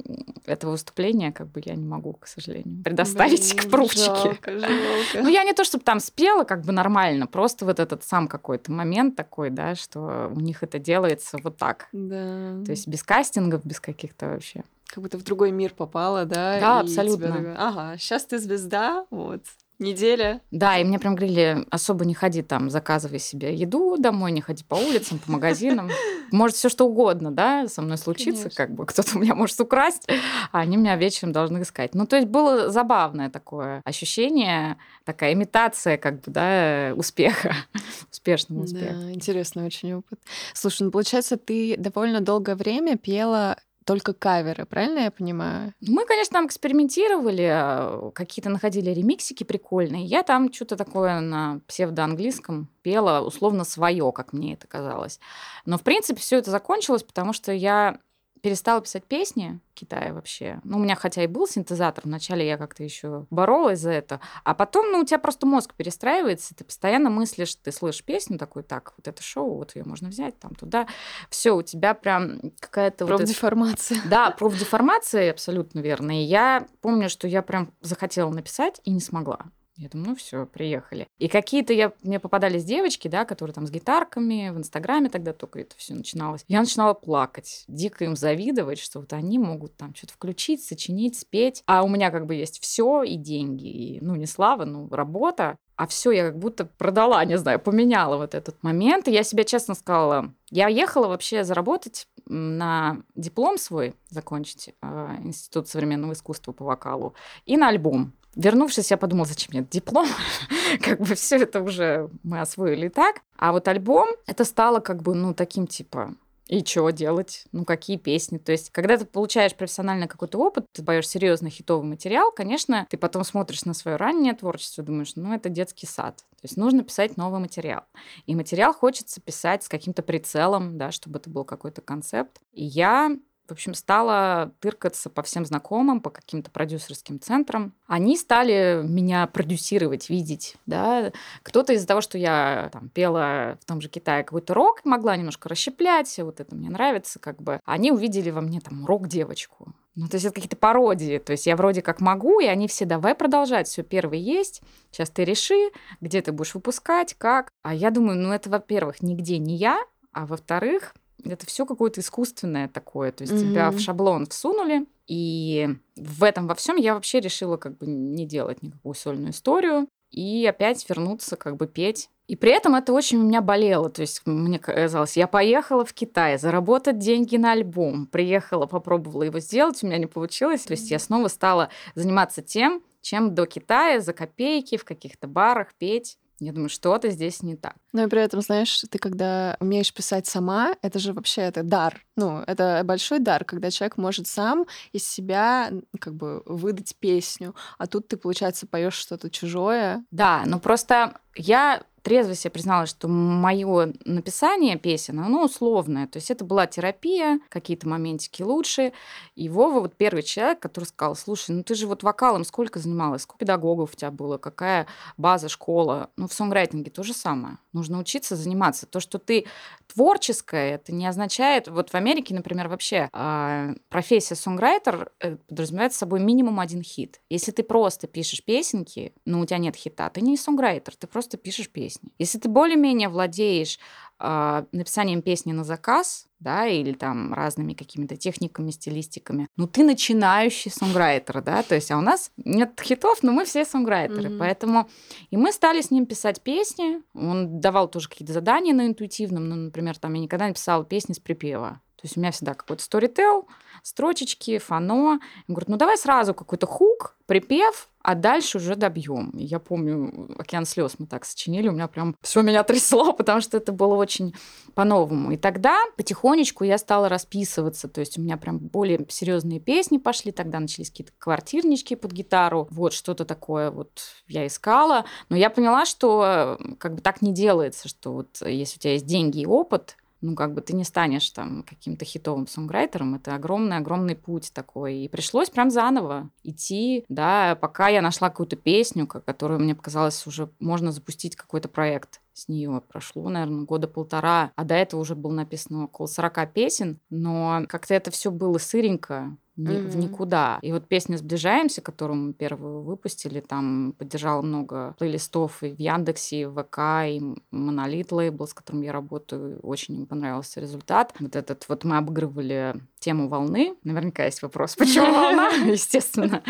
[0.48, 4.24] этого выступления как бы я не могу, к сожалению, предоставить Блин, к пруфчике.
[4.24, 5.22] Жалко, жалко.
[5.22, 8.72] Ну, я не то, чтобы там спела как бы нормально, просто вот этот сам какой-то
[8.72, 11.88] момент такой, да, что у них это делается вот так.
[11.92, 12.64] Да.
[12.66, 16.60] То есть без кастингов, без каких-то вообще как будто в другой мир попала, да?
[16.60, 17.38] Да, абсолютно.
[17.38, 17.56] Тебя...
[17.58, 19.42] Ага, сейчас ты звезда, вот,
[19.80, 20.40] неделя.
[20.52, 24.64] Да, и мне прям говорили, особо не ходи там, заказывай себе еду домой, не ходи
[24.64, 25.90] по улицам, по магазинам.
[26.32, 28.66] Может, все что угодно, да, со мной случится, Конечно.
[28.66, 30.08] как бы кто-то у меня может украсть,
[30.52, 31.94] а они меня вечером должны искать.
[31.94, 37.56] Ну, то есть было забавное такое ощущение, такая имитация, как бы, да, успеха,
[38.12, 38.96] успешного успеха.
[38.96, 40.20] Да, интересный очень опыт.
[40.56, 45.74] Слушай, ну, получается, ты довольно долгое время пела только каверы, правильно я понимаю?
[45.82, 50.06] Мы, конечно, там экспериментировали, а, какие-то находили ремиксики прикольные.
[50.06, 55.20] Я там что-то такое на псевдоанглийском пела, условно свое, как мне это казалось.
[55.66, 58.00] Но, в принципе, все это закончилось, потому что я
[58.44, 60.60] перестала писать песни в Китае вообще.
[60.66, 64.54] Ну, у меня хотя и был синтезатор, вначале я как-то еще боролась за это, а
[64.54, 68.94] потом, ну, у тебя просто мозг перестраивается, ты постоянно мыслишь, ты слышишь песню такой, так,
[68.98, 70.88] вот это шоу, вот ее можно взять там туда,
[71.30, 73.96] все, у тебя прям какая-то профдеформация.
[73.96, 74.10] Вот это...
[74.10, 76.22] Да, профдеформация, абсолютно верно.
[76.22, 79.46] И я помню, что я прям захотела написать и не смогла.
[79.76, 81.08] Я думаю, ну все, приехали.
[81.18, 85.62] И какие-то я, мне попадались девочки, да, которые там с гитарками, в Инстаграме тогда только
[85.62, 86.46] это все начиналось.
[86.48, 91.64] Я начинала плакать, дико им завидовать, что вот они могут там что-то включить, сочинить, спеть.
[91.66, 95.58] А у меня как бы есть все и деньги, и, ну, не слава, ну, работа.
[95.76, 99.08] А все я как будто продала, не знаю, поменяла вот этот момент.
[99.08, 105.68] И я себе честно сказала, я ехала вообще заработать на диплом свой, закончить э, Институт
[105.68, 108.14] современного искусства по вокалу, и на альбом.
[108.36, 110.08] Вернувшись, я подумала, зачем мне диплом?
[110.82, 113.22] как бы все это уже мы освоили так.
[113.38, 116.16] А вот альбом, это стало как бы, ну, таким типа,
[116.48, 117.46] и что делать?
[117.52, 118.38] Ну, какие песни?
[118.38, 122.98] То есть, когда ты получаешь профессиональный какой-то опыт, ты поешь серьезный хитовый материал, конечно, ты
[122.98, 126.18] потом смотришь на свое раннее творчество, думаешь, ну, это детский сад.
[126.18, 127.84] То есть, нужно писать новый материал.
[128.26, 132.40] И материал хочется писать с каким-то прицелом, да, чтобы это был какой-то концепт.
[132.52, 133.16] И я
[133.48, 137.74] в общем, стала тыркаться по всем знакомым, по каким-то продюсерским центрам.
[137.88, 141.12] Они стали меня продюсировать, видеть, да.
[141.44, 145.50] Кто-то из-за того, что я там, пела в том же Китае какой-то рок, могла немножко
[145.50, 147.60] расщеплять, вот это мне нравится, как бы.
[147.66, 149.74] Они увидели во мне там рок-девочку.
[149.96, 151.20] Ну, то есть это какие-то пародии.
[151.20, 153.68] То есть я вроде как могу, и они все давай продолжать.
[153.68, 154.62] Все, первый есть.
[154.92, 157.52] Сейчас ты реши, где ты будешь выпускать, как.
[157.62, 160.96] А я думаю, ну это, во-первых, нигде не я, а во-вторых,
[161.26, 163.12] это все какое-то искусственное такое.
[163.12, 163.50] То есть mm-hmm.
[163.52, 168.26] тебя в шаблон всунули, и в этом во всем я вообще решила как бы не
[168.26, 172.10] делать никакую сольную историю и опять вернуться как бы петь.
[172.28, 173.90] И при этом это очень у меня болело.
[173.90, 179.40] То есть мне казалось, я поехала в Китай заработать деньги на альбом, приехала, попробовала его
[179.40, 180.64] сделать, у меня не получилось.
[180.64, 185.74] То есть я снова стала заниматься тем, чем до Китая за копейки в каких-то барах
[185.78, 186.18] петь.
[186.40, 187.76] Я думаю, что-то здесь не так.
[187.92, 192.06] Но и при этом, знаешь, ты когда умеешь писать сама, это же вообще это дар.
[192.16, 197.88] Ну, это большой дар, когда человек может сам из себя как бы выдать песню, а
[197.88, 200.06] тут ты, получается, поешь что-то чужое.
[200.12, 206.06] Да, но просто я трезво себе призналась, что мое написание песен, оно условное.
[206.08, 208.94] То есть это была терапия, какие-то моментики лучше.
[209.36, 213.24] И Вова вот первый человек, который сказал, слушай, ну ты же вот вокалом сколько занималась,
[213.24, 214.86] сколько педагогов у тебя было, какая
[215.18, 216.10] база, школа.
[216.18, 217.58] Ну в сонграйтинге то же самое.
[217.74, 218.86] Нужно учиться заниматься.
[218.86, 219.46] То, что ты
[219.94, 221.68] творческая, это не означает...
[221.68, 227.22] Вот в Америке, например, вообще э, профессия сонграйтер э, подразумевает собой минимум один хит.
[227.30, 231.38] Если ты просто пишешь песенки, но у тебя нет хита, ты не сонграйтер, ты просто
[231.38, 232.12] пишешь песни.
[232.20, 233.80] Если ты более-менее владеешь
[234.20, 240.72] э, написанием песни на заказ, да, или там разными какими-то техниками, стилистиками, ну ты начинающий
[240.72, 244.40] сонграйтер, да, то есть, а у нас нет хитов, но мы все сонграйтеры, mm-hmm.
[244.40, 244.90] поэтому
[245.30, 249.56] и мы стали с ним писать песни, он давал тоже какие-то задания на интуитивном, ну,
[249.56, 252.84] например, там я никогда не писала песни с припева, то есть у меня всегда какой-то
[252.84, 253.48] сторител,
[253.82, 254.94] строчечки, фано.
[255.14, 259.32] Он говорит, ну давай сразу какой-то хук, припев, а дальше уже добьем.
[259.34, 263.56] Я помню, «Океан слез» мы так сочинили, у меня прям все меня трясло, потому что
[263.56, 264.36] это было очень
[264.76, 265.32] по-новому.
[265.32, 270.34] И тогда потихонечку я стала расписываться, то есть у меня прям более серьезные песни пошли,
[270.34, 275.86] тогда начались какие-то квартирнички под гитару, вот что-то такое вот я искала, но я поняла,
[275.86, 279.96] что как бы так не делается, что вот если у тебя есть деньги и опыт,
[280.24, 283.16] ну, как бы ты не станешь там каким-то хитовым сонграйтером.
[283.16, 284.96] Это огромный-огромный путь такой.
[285.00, 290.50] И пришлось прям заново идти, да, пока я нашла какую-то песню, которую мне показалось уже
[290.60, 295.34] можно запустить какой-то проект с нее прошло, наверное, года полтора, а до этого уже было
[295.34, 299.88] написано около 40 песен, но как-то это все было сыренько, ни, mm-hmm.
[299.88, 300.60] в никуда.
[300.62, 306.42] И вот песня «Сближаемся», которую мы первую выпустили, там поддержала много плейлистов и в Яндексе,
[306.42, 309.60] и в ВК, и Монолит лейбл, с которым я работаю.
[309.62, 311.14] Очень им понравился результат.
[311.20, 313.76] Вот этот вот мы обыгрывали тему волны.
[313.84, 316.42] Наверняка есть вопрос, почему волна, естественно.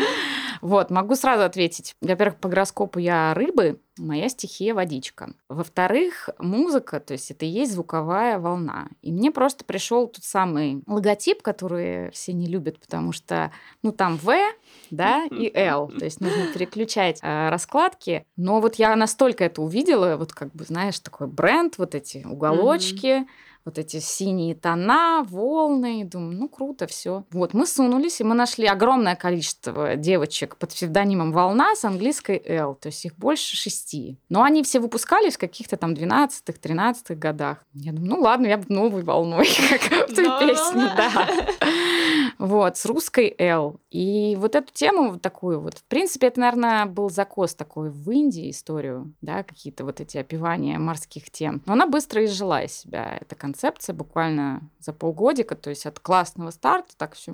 [0.60, 1.96] Вот, могу сразу ответить.
[2.00, 5.34] Во-первых, по гороскопу я рыбы, моя стихия водичка.
[5.48, 8.88] Во-вторых, музыка, то есть это и есть звуковая волна.
[9.02, 13.52] И мне просто пришел тот самый логотип, который все не любят, потому что,
[13.82, 14.34] ну, там В,
[14.90, 18.26] да, и L, то есть нужно переключать э, раскладки.
[18.36, 23.26] Но вот я настолько это увидела, вот как бы, знаешь, такой бренд, вот эти уголочки,
[23.64, 26.04] вот эти синие тона, волны.
[26.04, 27.24] Думаю, ну круто, все.
[27.30, 32.74] Вот, мы сунулись, и мы нашли огромное количество девочек под псевдонимом «Волна» с английской «Л»,
[32.74, 34.18] то есть их больше шести.
[34.28, 37.64] Но они все выпускались в каких-то там 12-13 годах.
[37.72, 39.48] Я думаю, ну ладно, я буду новой волной,
[39.88, 41.28] как в той песне, да.
[42.38, 43.80] Вот, с русской «Л».
[43.90, 48.50] И вот эту тему такую вот, в принципе, это, наверное, был закос такой в Индии
[48.50, 51.62] историю, да, какие-то вот эти описания морских тем.
[51.66, 53.53] Но она быстро изжила из себя, эта концепция,
[53.92, 57.32] буквально за полгодика, то есть от классного старта так все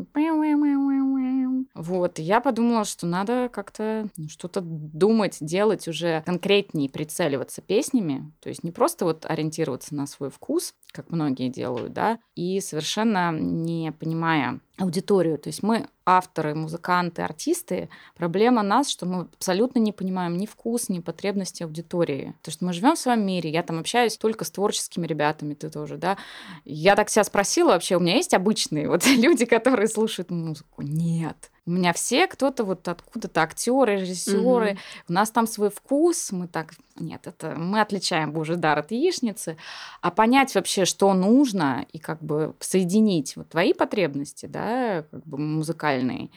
[1.74, 8.33] вот, и я подумала, что надо как-то ну, что-то думать, делать уже конкретнее, прицеливаться песнями,
[8.40, 13.33] то есть не просто вот ориентироваться на свой вкус, как многие делают, да, и совершенно
[13.33, 15.38] не понимая аудиторию.
[15.38, 17.88] То есть мы авторы, музыканты, артисты.
[18.16, 22.34] Проблема нас, что мы абсолютно не понимаем ни вкус, ни потребности аудитории.
[22.42, 23.50] То есть мы живем в своем мире.
[23.50, 26.16] Я там общаюсь только с творческими ребятами, ты тоже, да.
[26.64, 30.82] Я так себя спросила вообще, у меня есть обычные вот люди, которые слушают музыку?
[30.82, 31.50] Нет.
[31.66, 34.72] У меня все кто-то вот откуда-то актеры, режиссеры.
[34.72, 34.78] Угу.
[35.08, 36.32] У нас там свой вкус.
[36.32, 39.56] Мы так нет, это мы отличаем божий дар от яичницы.
[40.00, 44.69] А понять вообще, что нужно, и как бы соединить вот твои потребности, да,
[45.11, 46.30] как бы музыкальные,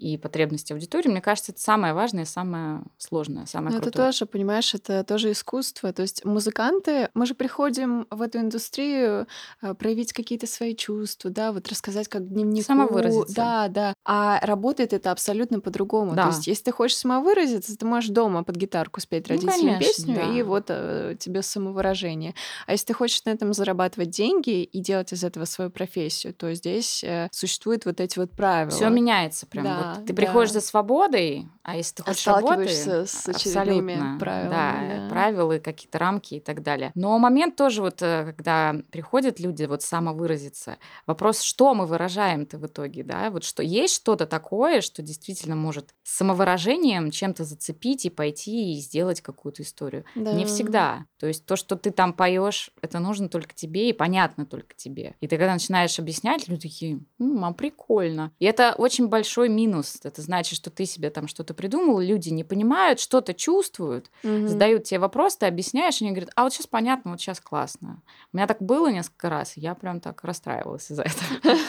[0.00, 4.06] и потребности аудитории, мне кажется, это самое важное, самое сложное, самое Но крутое.
[4.06, 5.92] Это тоже, понимаешь, это тоже искусство.
[5.92, 9.26] То есть музыканты, мы же приходим в эту индустрию
[9.62, 12.66] э, проявить какие-то свои чувства, да, вот рассказать как дневнику.
[12.66, 13.34] Самовыразиться.
[13.34, 13.94] Да, да.
[14.04, 16.14] А работает это абсолютно по-другому.
[16.14, 16.22] Да.
[16.24, 19.78] То есть если ты хочешь самовыразиться, ты можешь дома под гитарку спеть Ну, родителям конечно,
[19.78, 20.38] песню, да.
[20.38, 22.34] и вот э, тебе самовыражение.
[22.66, 26.52] А если ты хочешь на этом зарабатывать деньги и делать из этого свою профессию, то
[26.54, 28.70] здесь э, существуют вот эти вот правила.
[28.70, 29.64] Все меняется прям.
[29.64, 30.14] Да, вот ты да.
[30.14, 32.66] приходишь за свободой, а если ты А хочешь работы,
[33.06, 35.08] с очередными абсолютно, правилами, да, да.
[35.08, 36.92] правила, какие-то рамки и так далее.
[36.94, 42.66] Но момент тоже вот, э, когда приходят люди вот самовыразиться, вопрос, что мы выражаем-то в
[42.66, 48.72] итоге, да, вот что есть что-то такое, что действительно может самовыражением чем-то зацепить и пойти
[48.74, 50.04] и сделать какую-то историю.
[50.14, 50.46] Не Да.
[50.46, 51.04] всегда.
[51.18, 55.14] То есть то, что ты там поешь, это нужно только тебе и понятно только тебе.
[55.20, 58.32] И ты когда начинаешь объяснять, люди такие, «М, а прикольно.
[58.38, 59.79] И это очень большой минус.
[60.04, 64.48] Это значит, что ты себе там что-то придумал, люди не понимают, что-то чувствуют, Мгм.
[64.48, 68.02] задают тебе вопрос, ты объясняешь, и они говорят, а вот сейчас понятно, вот сейчас классно.
[68.32, 71.40] У меня так было несколько раз, и я прям так расстраивалась из-за этого.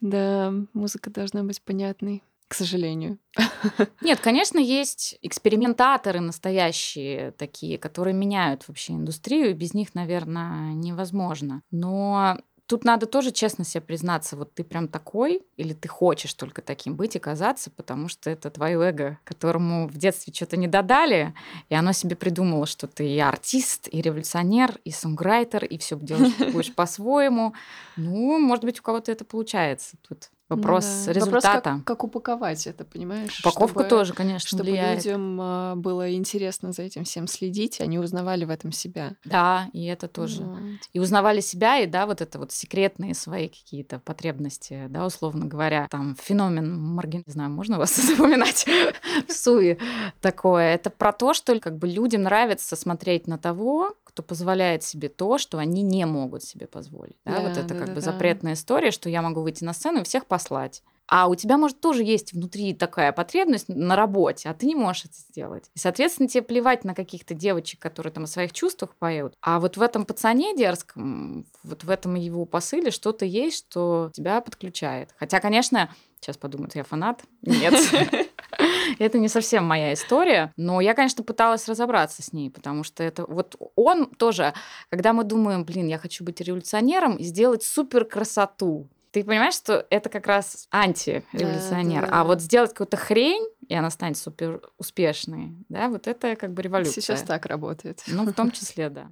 [0.00, 3.18] Да, музыка должна быть понятной, к сожалению.
[4.00, 11.62] Нет, конечно, есть экспериментаторы настоящие такие, которые меняют вообще индустрию, без них, наверное, невозможно.
[11.70, 12.38] Но
[12.68, 16.94] тут надо тоже честно себе признаться, вот ты прям такой, или ты хочешь только таким
[16.94, 21.34] быть и казаться, потому что это твое эго, которому в детстве что-то не додали,
[21.70, 26.36] и оно себе придумало, что ты и артист, и революционер, и сонграйтер, и все делаешь
[26.52, 27.54] будешь по-своему.
[27.96, 29.96] Ну, может быть, у кого-то это получается.
[30.06, 31.12] Тут вопрос Ну да.
[31.12, 31.46] результата.
[31.56, 33.40] Вопрос, как, как упаковать это, понимаешь?
[33.40, 35.04] Упаковка Чтобы- тоже, конечно, Чтобы влияет.
[35.04, 39.12] людям а, было интересно за этим всем следить, они узнавали в этом себя.
[39.24, 40.42] Да, и это тоже.
[40.42, 40.58] Вот.
[40.92, 45.86] И узнавали себя, и да, вот это вот секретные свои какие-то потребности, да, условно говоря.
[45.90, 48.66] Там феномен Морген, не знаю, можно вас запоминать
[49.28, 49.78] в суе
[50.20, 50.74] такое.
[50.74, 55.38] Это про то, что как бы людям нравится смотреть на того, кто позволяет себе то,
[55.38, 57.14] что они не могут себе позволить.
[57.24, 58.00] Да, Да, вот это как бы да-да-да.
[58.00, 60.82] запретная история, что я могу выйти на сцену и всех послать.
[61.06, 65.04] А у тебя, может, тоже есть внутри такая потребность на работе, а ты не можешь
[65.04, 65.70] это сделать.
[65.72, 69.34] И, соответственно, тебе плевать на каких-то девочек, которые там о своих чувствах поют.
[69.40, 74.40] А вот в этом пацане дерзком, вот в этом его посыле что-то есть, что тебя
[74.40, 75.10] подключает.
[75.16, 77.22] Хотя, конечно, сейчас подумают, я фанат.
[77.42, 77.72] Нет.
[78.98, 83.24] Это не совсем моя история, но я, конечно, пыталась разобраться с ней, потому что это
[83.26, 84.54] вот он тоже,
[84.90, 89.86] когда мы думаем, блин, я хочу быть революционером и сделать супер красоту, ты понимаешь, что
[89.90, 92.02] это как раз антиреволюционер.
[92.02, 92.24] Да, да, А да.
[92.24, 97.00] вот сделать какую-то хрень, и она станет супер успешной, да, вот это как бы революция.
[97.00, 98.02] Сейчас так работает.
[98.06, 99.10] Ну, в том числе, да.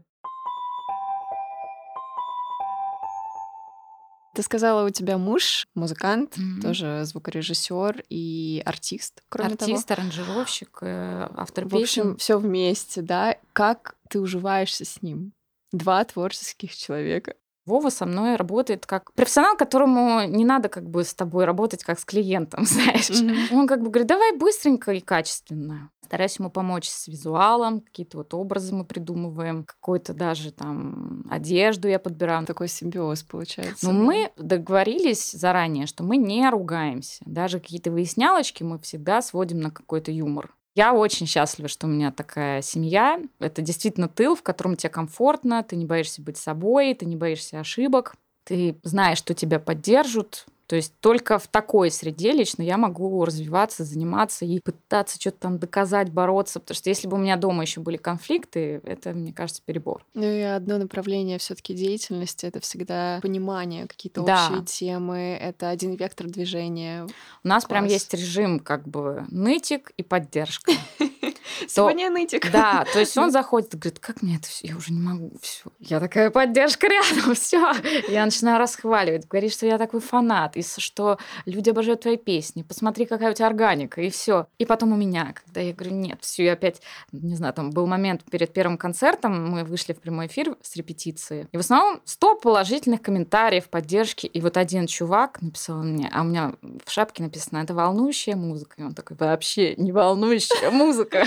[4.36, 6.60] Ты сказала, у тебя муж музыкант, Мгм.
[6.60, 11.80] тоже звукорежиссер и артист, кроме Артист, аранжировщик, э, автор того.
[11.80, 13.38] В общем, все вместе, да?
[13.54, 15.32] Как ты уживаешься с ним?
[15.72, 17.34] Два творческих человека.
[17.66, 21.98] Вова со мной работает как профессионал, которому не надо как бы с тобой работать как
[21.98, 23.10] с клиентом, знаешь.
[23.52, 25.90] Он как бы говорит, давай быстренько и качественно.
[26.06, 31.98] Стараюсь ему помочь с визуалом, какие-то вот образы мы придумываем, какую-то даже там одежду я
[31.98, 32.46] подбираю.
[32.46, 33.90] Такой симбиоз получается.
[33.90, 33.98] Но да.
[33.98, 37.24] мы договорились заранее, что мы не ругаемся.
[37.26, 40.54] Даже какие-то выяснялочки мы всегда сводим на какой-то юмор.
[40.76, 43.18] Я очень счастлива, что у меня такая семья.
[43.38, 47.60] Это действительно тыл, в котором тебе комфортно, ты не боишься быть собой, ты не боишься
[47.60, 48.14] ошибок,
[48.44, 53.84] ты знаешь, что тебя поддержат, то есть только в такой среде лично я могу развиваться,
[53.84, 56.58] заниматься и пытаться что-то там доказать, бороться.
[56.58, 60.04] Потому что если бы у меня дома еще были конфликты, это, мне кажется, перебор.
[60.14, 64.48] Ну и одно направление все-таки деятельности это всегда понимание, какие-то да.
[64.48, 67.06] общие темы, это один вектор движения.
[67.44, 67.70] У нас Класс.
[67.70, 70.72] прям есть режим как бы нытик и поддержка.
[71.66, 72.50] Сегодня нытик.
[72.50, 75.32] Да, то есть он заходит и говорит, как мне это все, я уже не могу,
[75.40, 75.64] все.
[75.80, 77.72] Я такая поддержка рядом, все.
[78.08, 83.06] Я начинаю расхваливать, говорит, что я такой фанат, и что люди обожают твои песни, посмотри,
[83.06, 84.46] какая у тебя органика, и все.
[84.58, 86.80] И потом у меня, когда я говорю, нет, все, я опять,
[87.12, 91.48] не знаю, там был момент перед первым концертом, мы вышли в прямой эфир с репетиции,
[91.52, 96.24] и в основном 100 положительных комментариев, поддержки, и вот один чувак написал мне, а у
[96.24, 96.54] меня
[96.84, 101.24] в шапке написано, это волнующая музыка, и он такой, вообще не волнующая музыка.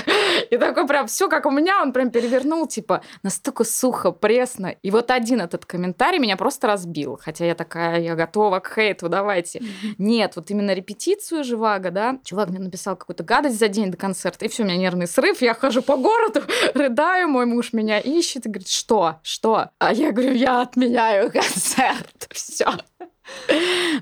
[0.50, 4.68] И такой прям все как у меня, он прям перевернул, типа, настолько сухо, пресно.
[4.68, 7.20] И вот один этот комментарий меня просто разбил.
[7.22, 9.62] Хотя я такая, я готова к хейту, давайте.
[9.98, 14.46] Нет, вот именно репетицию Живаго, да, чувак мне написал какую-то гадость за день до концерта,
[14.46, 16.42] и все, у меня нервный срыв, я хожу по городу,
[16.74, 19.70] рыдаю, мой муж меня ищет и говорит, что, что?
[19.78, 22.72] А я говорю, я отменяю концерт, все.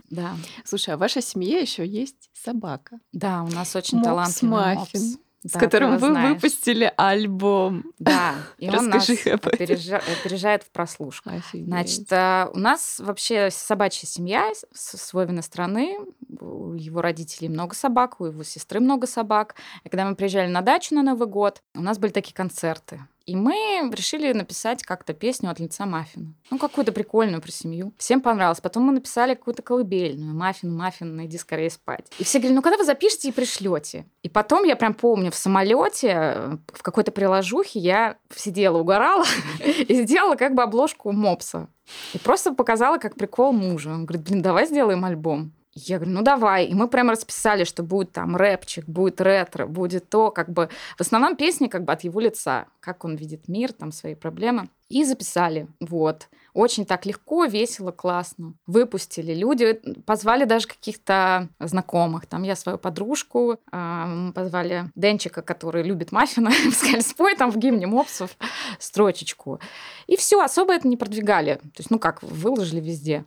[0.10, 0.36] Да.
[0.64, 3.00] Слушай, а в вашей семье еще есть собака?
[3.12, 5.02] Да, у нас очень Мопс талантливый Маффин.
[5.02, 6.36] Мопс с да, которым вы знаешь.
[6.36, 7.86] выпустили альбом.
[8.00, 9.98] Да, и он нас опережа...
[9.98, 11.30] опережает в прослушку.
[11.30, 11.68] Офигеть.
[11.68, 15.98] Значит, а, у нас вообще собачья семья с Вовиной страны.
[16.40, 19.56] У его родителей много собак, у его сестры много собак.
[19.84, 23.02] И когда мы приезжали на дачу на Новый год, у нас были такие концерты.
[23.28, 26.34] И мы решили написать как-то песню от лица Маффина.
[26.50, 27.94] Ну, какую-то прикольную про семью.
[27.98, 28.62] Всем понравилось.
[28.62, 30.34] Потом мы написали какую-то колыбельную.
[30.34, 32.06] Маффин, Маффин, иди скорее спать.
[32.20, 34.06] И все говорили, ну, когда вы запишете и пришлете?
[34.24, 39.26] И потом я прям помню, в самолете, э, в какой-то приложухе я сидела, угорала
[39.66, 41.68] и сделала как бы обложку мопса.
[42.14, 43.90] И просто показала, как прикол мужа.
[43.90, 45.52] Он говорит, блин, давай сделаем альбом.
[45.86, 46.66] Я говорю, ну давай.
[46.66, 50.70] И мы прямо расписали, что будет там рэпчик, будет ретро, будет то, как бы...
[50.98, 54.70] В основном песни как бы от его лица, как он видит мир, там свои проблемы.
[54.90, 55.68] И записали.
[55.80, 56.30] Вот.
[56.54, 58.56] Очень так легко, весело, классно.
[58.66, 59.34] Выпустили.
[59.36, 62.26] Люди позвали даже каких-то знакомых.
[62.26, 67.86] Там я свою подружку, э, позвали Денчика, который любит маффина, сказали, спой там в гимне
[67.86, 68.36] мопсов
[68.80, 69.60] строчечку.
[70.08, 71.56] И все, особо это не продвигали.
[71.56, 73.26] То есть, ну как, выложили везде.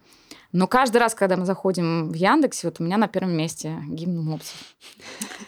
[0.53, 4.23] Но каждый раз, когда мы заходим в Яндексе, вот у меня на первом месте гимн
[4.23, 4.57] мопсов.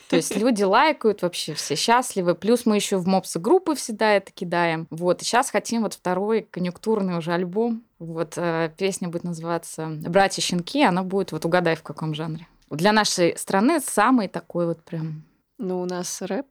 [0.09, 2.35] То есть люди лайкают вообще, все счастливы.
[2.35, 4.87] Плюс мы еще в мопсы группы всегда это кидаем.
[4.91, 7.83] Вот, и сейчас хотим вот второй конъюнктурный уже альбом.
[7.99, 12.47] Вот, э, песня будет называться «Братья щенки», она будет, вот угадай, в каком жанре.
[12.71, 15.25] Для нашей страны самый такой вот прям...
[15.59, 16.47] Ну, у нас рэп.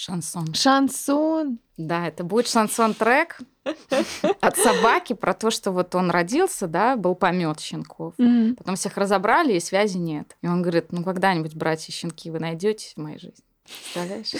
[0.00, 0.54] Шансон.
[0.54, 1.58] Шансон.
[1.76, 3.38] Да, это будет шансон-трек
[4.40, 8.14] от собаки про то, что вот он родился, да, был помет щенков.
[8.16, 8.54] Mm-hmm.
[8.54, 10.38] Потом всех разобрали, и связи нет.
[10.40, 13.44] И он говорит, ну когда-нибудь братья щенки вы найдете в моей жизни.
[13.66, 14.32] Представляешь?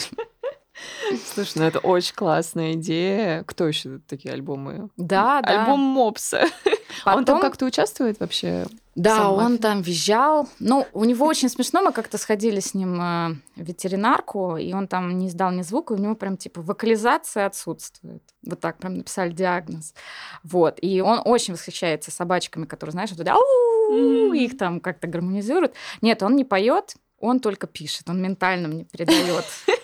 [1.35, 3.45] Слушай, ну это очень классная идея.
[3.45, 4.89] Кто еще такие альбомы?
[4.97, 5.61] Да, да.
[5.61, 6.47] Альбом Мопса.
[7.05, 7.19] Потом...
[7.19, 8.67] Он там как-то участвует вообще?
[9.03, 10.49] Да, он там визжал.
[10.59, 11.83] Ну, у него очень смешно.
[11.83, 15.93] Мы как-то сходили с ним э, в ветеринарку, и он там не издал ни звука,
[15.93, 18.23] у него прям типа вокализация отсутствует.
[18.45, 19.95] Вот так прям написали диагноз.
[20.43, 20.79] Вот.
[20.83, 25.75] И он очень восхищается собачками, которые, знаешь, ау, их там как-то гармонизируют.
[26.01, 29.45] Нет, он не поет, он только пишет, он ментально мне передает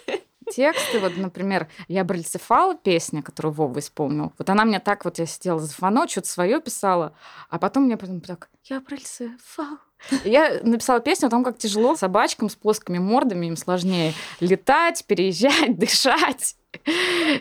[0.57, 0.99] тексты.
[1.01, 4.33] Вот, например, «Я бральцефал» песня, которую Вова исполнил.
[4.39, 7.15] Вот она мне так вот, я сидела за фано, что-то свое писала,
[7.51, 9.79] а потом мне потом так «Я бральцефал».
[10.25, 15.05] И я написала песню о том, как тяжело собачкам с плоскими мордами, им сложнее летать,
[15.07, 16.57] переезжать, дышать.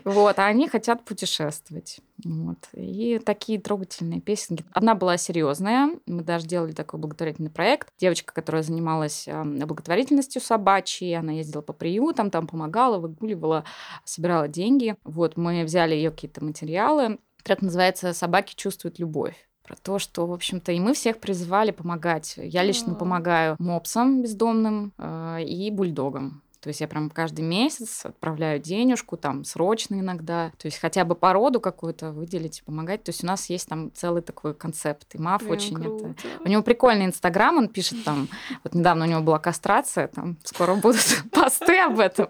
[0.05, 1.99] Вот, а они хотят путешествовать.
[2.23, 2.57] Вот.
[2.73, 4.63] И такие трогательные песенки.
[4.71, 5.89] Одна была серьезная.
[6.05, 7.89] Мы даже делали такой благотворительный проект.
[7.99, 13.65] Девочка, которая занималась благотворительностью собачьей, она ездила по приютам, там помогала, выгуливала,
[14.05, 14.95] собирала деньги.
[15.03, 17.19] Вот, мы взяли ее какие-то материалы.
[17.43, 19.35] Трек называется «Собаки чувствуют любовь»
[19.65, 22.35] про то, что, в общем-то, и мы всех призывали помогать.
[22.37, 26.41] Я лично помогаю мопсам бездомным э, и бульдогам.
[26.65, 30.51] То есть я прям каждый месяц отправляю денежку, там, срочно иногда.
[30.57, 33.03] То есть хотя бы породу какую-то выделить, помогать.
[33.03, 35.13] То есть у нас есть там целый такой концепт.
[35.13, 36.07] И Маф очень круто.
[36.07, 36.43] это...
[36.43, 38.27] У него прикольный Инстаграм, он пишет там...
[38.63, 42.29] Вот недавно у него была кастрация, там скоро будут посты об этом.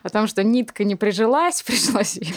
[0.00, 2.36] О том, что нитка не прижилась, пришлось ее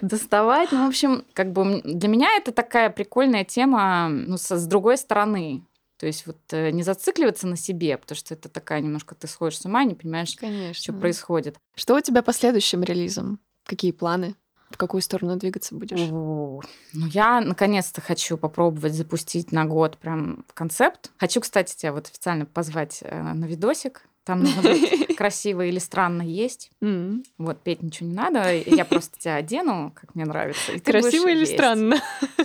[0.00, 0.70] доставать.
[0.70, 5.64] Ну, в общем, как бы для меня это такая прикольная тема ну, с другой стороны.
[6.02, 9.60] То есть вот э, не зацикливаться на себе, потому что это такая немножко ты сходишь
[9.60, 10.74] с ума, не понимаешь, Конечно.
[10.74, 11.54] что происходит.
[11.76, 13.38] Что у тебя по следующим релизам?
[13.64, 14.34] Какие планы?
[14.70, 16.00] В какую сторону двигаться будешь?
[16.00, 16.60] Ну,
[16.92, 21.12] я наконец-то хочу попробовать запустить на год прям концепт.
[21.18, 24.02] Хочу, кстати, тебя вот официально позвать э, на видосик.
[24.24, 26.70] Там нужно быть красиво или странно есть.
[26.80, 27.24] М.
[27.38, 28.54] Вот, петь ничего не надо.
[28.54, 30.78] Я просто тебя одену, как мне нравится.
[30.80, 31.52] Красиво или есть.
[31.54, 31.96] странно?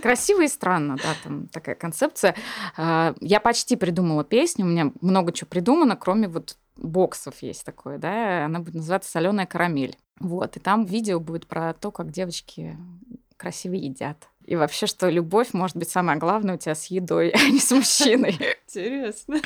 [0.01, 2.35] Красиво и странно, да, там такая концепция.
[2.77, 7.97] А, Я почти придумала песню, у меня много чего придумано, кроме вот боксов есть такое,
[7.97, 9.97] да, она будет называться «Соленая карамель».
[10.19, 12.75] Вот, и там видео будет про то, как девочки
[13.37, 14.27] красиво едят.
[14.47, 17.69] И вообще, что любовь может быть самое главное у тебя с едой, а не с
[17.71, 18.39] мужчиной.
[18.65, 19.39] Интересно.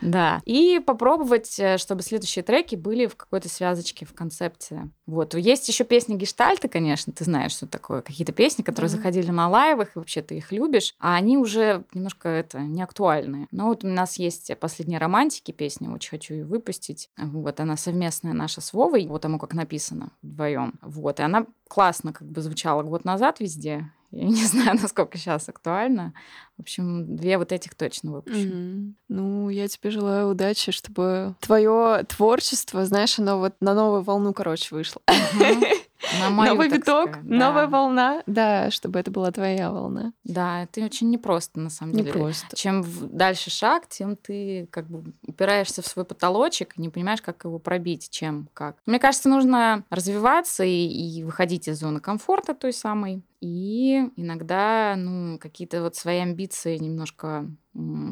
[0.00, 0.40] Да.
[0.46, 4.88] И попробовать, э, чтобы следующие треки были в какой-то связочке, в концепте.
[5.06, 5.34] Вот.
[5.34, 8.00] Есть еще песни гештальты, конечно, ты знаешь, что такое.
[8.00, 12.28] Какие-то песни, которые заходили на лайвах, и вообще ты их любишь, а они уже немножко
[12.28, 13.48] это не актуальные.
[13.50, 17.10] Но вот у нас есть «Последние романтики» песня, очень хочу ее выпустить.
[17.16, 20.74] Вот она совместная наша с Вовой, вот тому, как написано вдвоем.
[20.80, 21.20] Вот.
[21.20, 23.90] И она классно как бы звучала год назад везде.
[24.10, 26.14] Я не знаю, насколько сейчас актуально.
[26.56, 28.48] В общем, две вот этих точно выпущу.
[28.48, 28.96] Мгм.
[29.08, 34.74] Ну, я тебе желаю удачи, чтобы твое творчество, знаешь, оно вот на новую волну, короче,
[34.74, 35.02] вышло.
[35.08, 35.62] Мгм.
[36.20, 37.70] На мою, Новый виток, сказать, новая да.
[37.70, 38.22] волна.
[38.26, 40.12] Да, чтобы это была твоя волна.
[40.24, 42.12] Да, это очень непросто, на самом Не деле.
[42.12, 42.56] просто.
[42.56, 47.44] Чем дальше шаг, тем ты как бы упираешься в свой потолочек и не понимаешь, как
[47.44, 48.76] его пробить, чем, как.
[48.86, 53.22] Мне кажется, нужно развиваться и, и выходить из зоны комфорта той самой.
[53.40, 57.46] И иногда, ну, какие-то вот свои амбиции немножко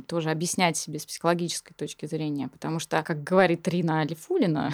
[0.07, 2.49] тоже объяснять себе с психологической точки зрения.
[2.49, 4.73] Потому что, как говорит Рина Алифулина,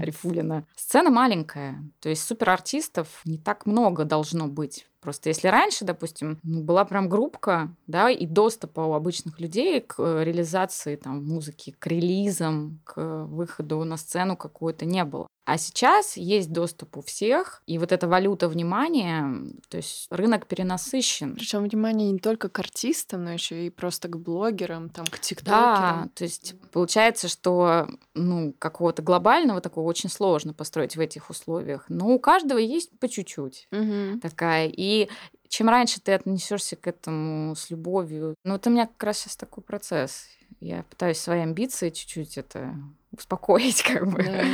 [0.00, 1.82] Рифулина, сцена маленькая.
[2.00, 4.86] То есть суперартистов не так много должно быть.
[5.00, 9.94] Просто если раньше, допустим, ну, была прям группка, да, и доступа у обычных людей к
[9.98, 15.26] э, реализации там музыки, к релизам, к выходу на сцену какой-то не было.
[15.52, 19.34] А сейчас есть доступ у всех, и вот эта валюта внимания,
[19.68, 21.34] то есть рынок перенасыщен.
[21.34, 25.18] Причем внимание не только к артистам, но еще и просто к блогерам, там, к Да,
[25.18, 26.08] тиктокерам.
[26.10, 31.84] то есть получается, что ну, какого-то глобального такого очень сложно построить в этих условиях.
[31.88, 34.20] Но у каждого есть по чуть-чуть Мгм.
[34.20, 34.68] такая.
[34.72, 35.08] И
[35.48, 39.36] чем раньше ты отнесешься к этому с любовью, ну вот у меня как раз сейчас
[39.36, 40.26] такой процесс.
[40.60, 42.74] Я пытаюсь свои амбиции чуть-чуть это
[43.10, 44.22] успокоить, как бы.
[44.22, 44.44] Да.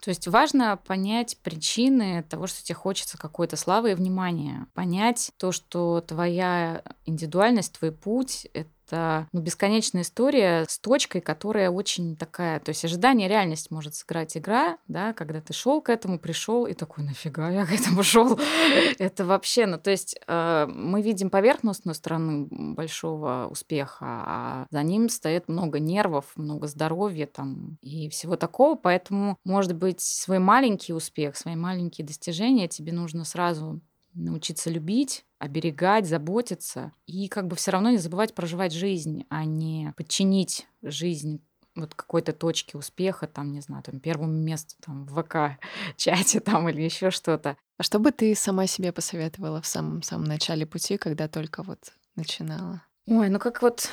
[0.00, 4.66] То есть важно понять причины того, что тебе хочется какой-то славы и внимания.
[4.74, 12.16] Понять то, что твоя индивидуальность, твой путь— это ну, бесконечная история с точкой, которая очень
[12.16, 12.60] такая...
[12.60, 16.74] То есть ожидание реальность может сыграть игра, да, когда ты шел к этому, пришел и
[16.74, 18.38] такой, нафига я к этому шел?
[18.98, 19.66] Это вообще...
[19.66, 25.78] Ну, то есть э, мы видим поверхностную сторону большого успеха, а за ним стоит много
[25.78, 28.76] нервов, много здоровья там и всего такого.
[28.76, 33.80] Поэтому, может быть, свой маленький успех, свои маленькие достижения тебе нужно сразу
[34.14, 39.92] научиться любить, оберегать, заботиться и как бы все равно не забывать проживать жизнь, а не
[39.96, 41.40] подчинить жизнь
[41.76, 46.82] вот какой-то точке успеха, там, не знаю, там, первому месту там, в ВК-чате там или
[46.82, 47.56] еще что-то.
[47.78, 52.82] А что бы ты сама себе посоветовала в самом-самом начале пути, когда только вот начинала?
[53.06, 53.88] Ой, ну как вот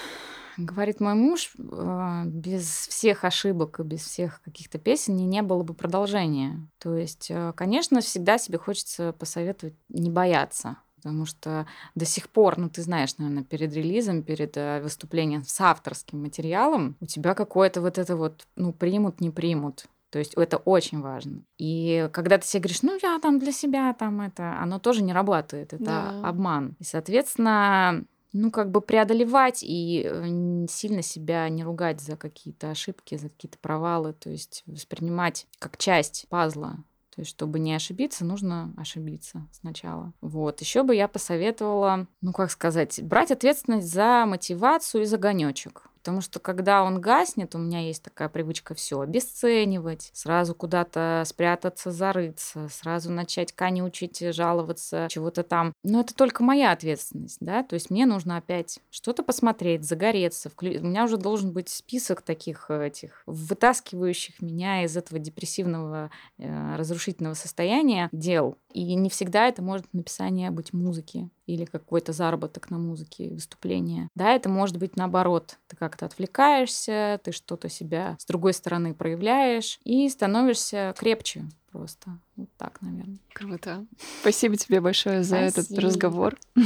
[0.58, 5.74] говорит мой муж, э, без всех ошибок и без всех каких-то песен не, было бы
[5.74, 6.68] продолжения.
[6.80, 10.78] То есть, э, конечно, всегда себе хочется посоветовать не бояться.
[10.98, 15.62] Потому что до сих пор, ну ты знаешь, наверное, перед релизом, перед э, выступлением с
[15.62, 19.86] авторским материалом, у тебя какое-то вот это вот, ну, примут, не примут.
[20.10, 21.44] То есть это очень важно.
[21.58, 25.14] И когда ты себе говоришь, ну, я там для себя там это, оно тоже не
[25.14, 25.74] работает.
[25.74, 26.22] Это Да.
[26.28, 26.76] обман.
[26.80, 28.04] И, соответственно,
[28.38, 33.58] ну, как бы преодолевать и э, сильно себя не ругать за какие-то ошибки, за какие-то
[33.58, 36.78] провалы, то есть воспринимать как часть пазла.
[37.16, 40.14] То есть, чтобы не ошибиться, нужно ошибиться сначала.
[40.22, 40.62] Вот.
[40.62, 45.90] Еще бы я посоветовала, ну, как сказать, брать ответственность за мотивацию и за огонечек.
[46.08, 51.92] Потому что когда он гаснет, у меня есть такая привычка все обесценивать, сразу куда-то спрятаться,
[51.92, 55.74] зарыться, сразу начать конючить, жаловаться, чего-то там.
[55.84, 60.48] Но это только моя ответственность, да, то есть мне нужно опять что-то посмотреть, загореться.
[60.48, 66.10] Вклю- У меня уже должен быть список таких э, этих, вытаскивающих меня из этого депрессивного,
[66.38, 68.58] э, разрушительного состояния дел.
[68.72, 74.10] И не всегда это может написание быть музыки или какой-то заработок на музыке, выступление.
[74.14, 75.58] Да, это может быть наоборот.
[75.68, 82.20] Ты как-то отвлекаешься, ты что-то себя с другой стороны проявляешь и становишься крепче просто.
[82.36, 83.20] Вот так, наверное.
[83.34, 83.86] Круто.
[84.22, 85.82] Спасибо тебе большое за этот Спасибо.
[85.82, 86.38] разговор.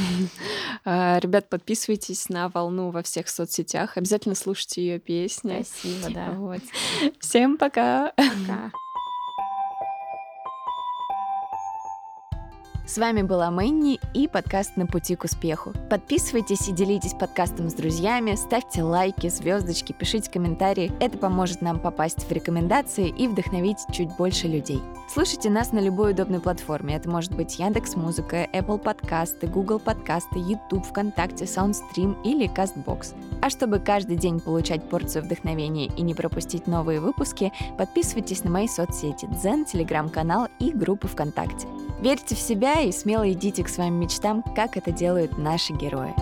[0.84, 3.98] А, Ребят, подписывайтесь на волну во всех соцсетях.
[3.98, 5.64] Обязательно слушайте ее песни.
[5.64, 6.32] Спасибо, да.
[6.32, 6.62] Вот.
[7.20, 8.14] Всем пока.
[8.18, 8.72] Пока.
[12.92, 15.72] С вами была Мэнни и подкаст «На пути к успеху».
[15.90, 20.92] Подписывайтесь и делитесь подкастом с друзьями, ставьте лайки, звездочки, пишите комментарии.
[21.00, 24.82] Это поможет нам попасть в рекомендации и вдохновить чуть больше людей.
[25.10, 26.98] Слушайте нас на любой удобной платформе.
[26.98, 33.16] Это может быть Яндекс Музыка, Apple подкасты, Google подкасты, YouTube, ВКонтакте, Soundstream или Castbox.
[33.42, 38.68] А чтобы каждый день получать порцию вдохновения и не пропустить новые выпуски, подписывайтесь на мои
[38.68, 41.70] соцсети Дзен, Телеграм-канал и группы ВКонтакте.
[42.02, 46.14] Верьте в себя и смело идите к своим мечтам, как это делают наши герои.